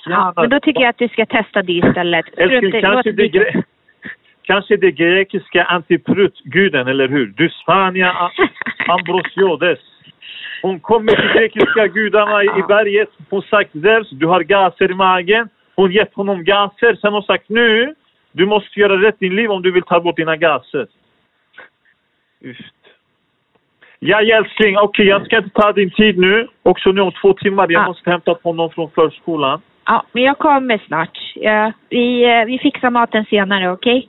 Ja, 0.05 0.33
men 0.37 0.51
då 0.51 0.61
tycker 0.61 0.81
jag 0.81 0.88
att 0.88 0.98
du 0.98 1.09
ska 1.09 1.27
testa 1.27 1.62
det 1.62 1.72
istället. 1.72 2.27
Älskling, 2.37 2.72
kanske 2.81 3.12
det, 3.12 3.22
gre- 3.29 3.62
kanske 4.42 4.77
det 4.77 4.92
grekiska 4.92 5.64
antiprutguden, 5.64 6.88
eller 6.88 7.09
hur? 7.09 7.27
Dysfania 7.27 8.31
Ambrosiodes. 8.88 9.79
Hon 10.62 10.81
kommer 10.81 11.12
till 11.16 11.40
grekiska 11.40 11.87
gudarna 11.87 12.44
i 12.44 12.62
berget. 12.68 13.09
Hon 13.31 13.42
sagt 13.42 13.72
Zeus, 13.72 14.11
du 14.11 14.27
har 14.27 14.40
gaser 14.40 14.90
i 14.90 14.94
magen. 14.94 15.48
Hon 15.77 15.92
gett 15.92 16.14
honom 16.14 16.44
gaser. 16.44 16.94
Sen 16.94 17.12
har 17.12 17.20
hon 17.20 17.22
sagt 17.22 17.48
nu, 17.48 17.94
du 18.33 18.46
måste 18.46 18.81
göra 18.81 19.03
rätt 19.03 19.16
i 19.18 19.29
din 19.29 19.37
liv 19.37 19.51
om 19.51 19.62
du 19.62 19.72
vill 19.72 19.83
ta 19.83 20.01
bort 20.01 20.16
dina 20.16 20.37
gaser. 20.37 20.87
Just. 22.44 22.74
Ja, 23.98 24.20
älskling. 24.22 24.76
Okej, 24.76 24.88
okay, 24.88 25.07
jag 25.07 25.26
ska 25.26 25.38
inte 25.38 25.50
ta 25.50 25.72
din 25.72 25.90
tid 25.90 26.18
nu. 26.18 26.48
Också 26.62 26.92
nu 26.92 27.00
om 27.00 27.12
två 27.12 27.33
timmar. 27.33 27.66
Jag 27.70 27.83
Ja. 27.83 27.87
måste 27.87 28.11
hämta 28.11 28.37
honom 28.42 28.70
från 28.70 28.90
förskolan. 28.90 29.61
Ja, 29.87 30.05
men 30.12 30.22
jag 30.22 30.38
kommer 30.38 30.78
snart. 30.87 31.18
Ja, 31.35 31.72
vi, 31.88 32.24
eh, 32.24 32.44
vi 32.44 32.59
fixar 32.59 32.90
maten 32.90 33.24
senare, 33.24 33.70
okej? 33.70 34.09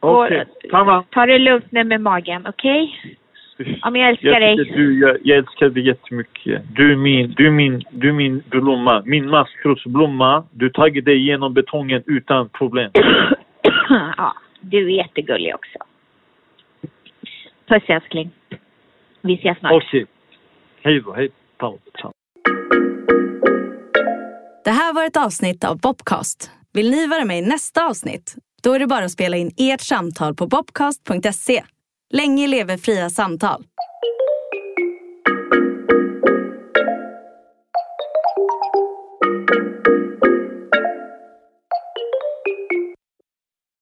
Okej, 0.00 0.40
Och- 0.40 0.70
tamam. 0.70 1.04
Ta 1.10 1.26
det 1.26 1.38
lugnt 1.38 1.72
nu 1.72 1.84
med 1.84 2.00
magen, 2.00 2.46
okej? 2.48 2.98
Ja, 3.56 3.90
men 3.90 4.00
jag 4.00 4.10
älskar 4.10 4.40
dig. 4.40 4.56
tycker 4.56 4.76
Du, 4.76 5.00
jag, 5.00 5.16
jag 5.24 5.38
älskar 5.38 5.68
dig 5.68 5.86
jättemycket. 5.86 6.62
Du 6.74 6.92
är 6.92 6.96
min, 6.96 7.34
du 7.36 7.46
är 7.46 7.50
min, 7.50 7.82
du 7.90 8.08
är 8.08 8.12
min 8.12 8.42
blomma. 8.46 9.02
Min 9.04 9.30
maskrosblomma. 9.30 10.44
Du 10.52 10.70
tagit 10.70 11.04
dig 11.04 11.16
igenom 11.16 11.54
betongen 11.54 12.02
utan 12.06 12.48
problem. 12.48 12.90
ja, 14.16 14.34
du 14.60 14.78
är 14.86 14.96
jättegullig 14.96 15.54
också. 15.54 15.78
Puss 17.68 17.82
älskling. 17.88 18.30
Vi 19.22 19.34
ses 19.34 19.58
snart. 19.58 19.72
Okej. 19.72 20.06
Hej 20.82 21.00
då. 21.00 21.12
Hej. 21.12 21.30
Ciao. 21.58 21.78
Ciao. 22.00 22.12
Det 24.64 24.70
här 24.70 24.94
var 24.94 25.04
ett 25.06 25.16
avsnitt 25.16 25.64
av 25.64 25.80
Bobcast. 25.80 26.50
Vill 26.72 26.90
ni 26.90 27.06
vara 27.06 27.24
med 27.24 27.38
i 27.38 27.42
nästa 27.42 27.86
avsnitt? 27.86 28.34
Då 28.62 28.72
är 28.72 28.78
det 28.78 28.86
bara 28.86 29.04
att 29.04 29.10
spela 29.10 29.36
in 29.36 29.50
ert 29.56 29.80
samtal 29.80 30.34
på 30.34 30.46
bobcast.se. 30.46 31.62
Länge 32.10 32.46
leve 32.46 32.78
fria 32.78 33.10
samtal. 33.10 33.64